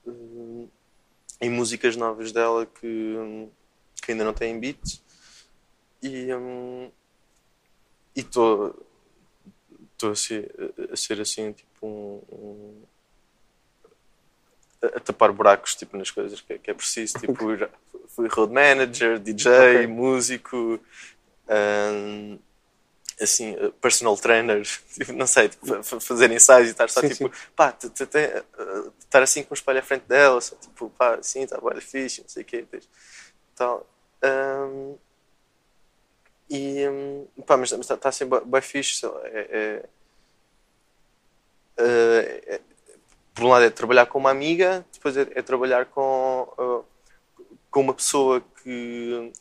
[0.08, 0.70] uh,
[1.40, 3.48] em músicas novas dela que,
[4.02, 5.02] que ainda não têm beat.
[6.02, 6.30] E
[8.16, 10.16] e estou a
[10.96, 12.84] ser assim, tipo um- um
[14.82, 17.18] a, tapar buracos tipo, nas coisas que, que é preciso.
[17.20, 17.36] Tipo,
[18.10, 19.88] fui road manager, DJ, Ok.
[19.88, 20.80] músico,
[21.50, 22.40] hum,
[23.22, 24.62] assim, uh, personal trainer,
[24.94, 27.90] tipo, não sei, tipo, fa- fa- fazer ensaios e estar só Sim, tipo, pá, te-
[27.90, 31.42] te- te- uh, estar assim com o espelho à frente dela, só tipo, pá, assim,
[31.44, 32.90] está boa fixe, não sei o quê, tens-
[33.56, 33.86] tal.
[34.24, 34.98] Hum,
[36.50, 39.90] e hum, pá, mas está tá assim bem fixe, sei lá, é- é-
[41.78, 42.62] é-
[43.34, 46.86] por um lado é trabalhar com uma amiga, depois é, é trabalhar com, uh,
[47.70, 49.32] com uma pessoa que,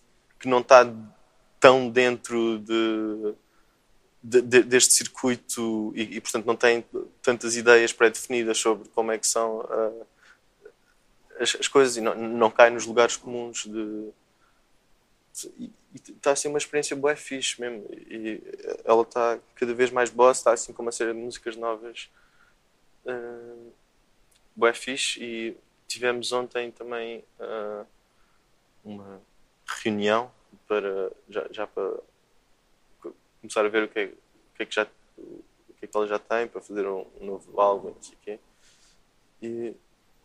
[0.40, 0.84] que não está
[1.60, 3.34] tão dentro de,
[4.22, 6.84] de- de- deste circuito e, e, portanto não tem
[7.22, 10.06] tantas ideias pré-definidas sobre como é que são uh,
[11.38, 14.10] as, as coisas e não, não cai nos lugares comuns de
[15.58, 15.70] e
[16.08, 18.42] está assim uma experiência boa fixe mesmo e
[18.84, 22.08] ela está cada vez mais boss está assim com uma série de músicas novas
[23.06, 23.72] uh,
[24.56, 25.56] bué fixe e
[25.88, 27.86] tivemos ontem também uh,
[28.84, 29.20] uma
[29.82, 30.30] reunião
[30.68, 31.98] para já, já para
[33.00, 34.86] co- começar a ver o que é, o que, é que já
[35.18, 38.18] o que é que ela já tem para fazer um, novo álbum não sei o
[38.22, 38.38] quê.
[39.42, 39.46] E,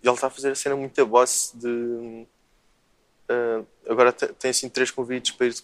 [0.02, 2.26] e ela está a fazer a cena muito a boss de
[3.30, 5.56] uh, agora te- tem assim três convites para ir,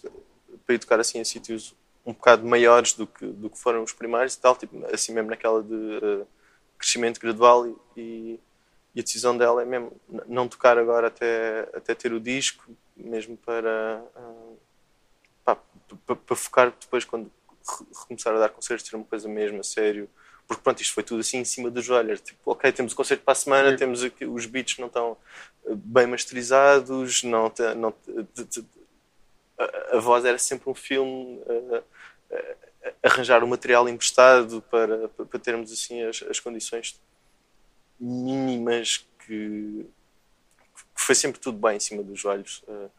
[0.64, 3.92] para ir tocar assim a sítios um bocado maiores do que, do que foram os
[3.92, 6.26] primários e tal, tipo, assim mesmo naquela de uh,
[6.78, 7.66] crescimento gradual
[7.96, 8.40] e,
[8.94, 9.92] e, a decisão dela é mesmo
[10.26, 12.64] não tocar agora até, até ter o disco,
[12.96, 14.58] mesmo para, uh,
[15.44, 15.58] pá,
[16.06, 17.30] para focar depois quando
[17.68, 20.08] re- recomeçar a dar concertos, ter uma coisa mesmo a sério,
[20.46, 22.96] porque pronto, isto foi tudo assim em cima do joelho, era tipo, ok, temos o
[22.96, 23.76] concerto para a semana, Sim.
[23.76, 25.16] temos aqui, os beats não estão
[25.64, 27.94] uh, bem masterizados, não, não
[29.58, 32.65] a, a voz era sempre um filme uh, uh,
[33.02, 37.00] arranjar o material emprestado para, para, termos assim as, as condições
[37.98, 39.86] mínimas que,
[40.74, 42.62] que foi sempre tudo bem em cima dos joelhos.
[42.68, 42.90] Uh,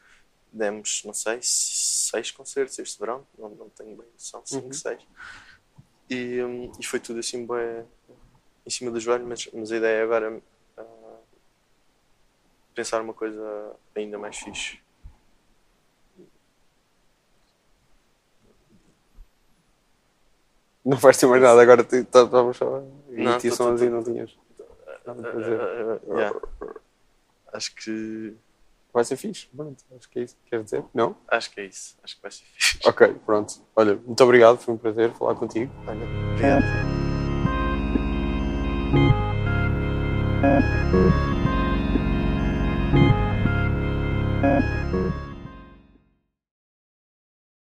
[0.51, 4.73] demos, não sei, seis concertos este verão, não, não tenho bem noção, cinco, Uhum.
[4.73, 5.01] seis.
[6.09, 7.85] E, um, e foi tudo assim bem
[8.65, 11.17] em cima do joelho, mas, mas a ideia é agora uh,
[12.73, 14.79] pensar uma coisa ainda mais fixe.
[20.87, 24.31] Não vais ter mais nada, agora tá- estávamos só notícias tô- tô- e não tinhas.
[25.05, 26.39] Uh, uh, yeah.
[27.53, 28.33] Acho que
[28.93, 31.15] Vai ser fixe, pronto, acho que é isso que queres dizer, não?
[31.27, 31.95] acho que é isso.
[32.01, 32.79] Acho que vai ser fixe.
[32.87, 33.53] Ok, pronto.
[33.75, 35.71] Olha, muito obrigado, foi um prazer falar contigo.
[35.85, 36.63] Olha, obrigado.
[44.41, 45.26] Thank you.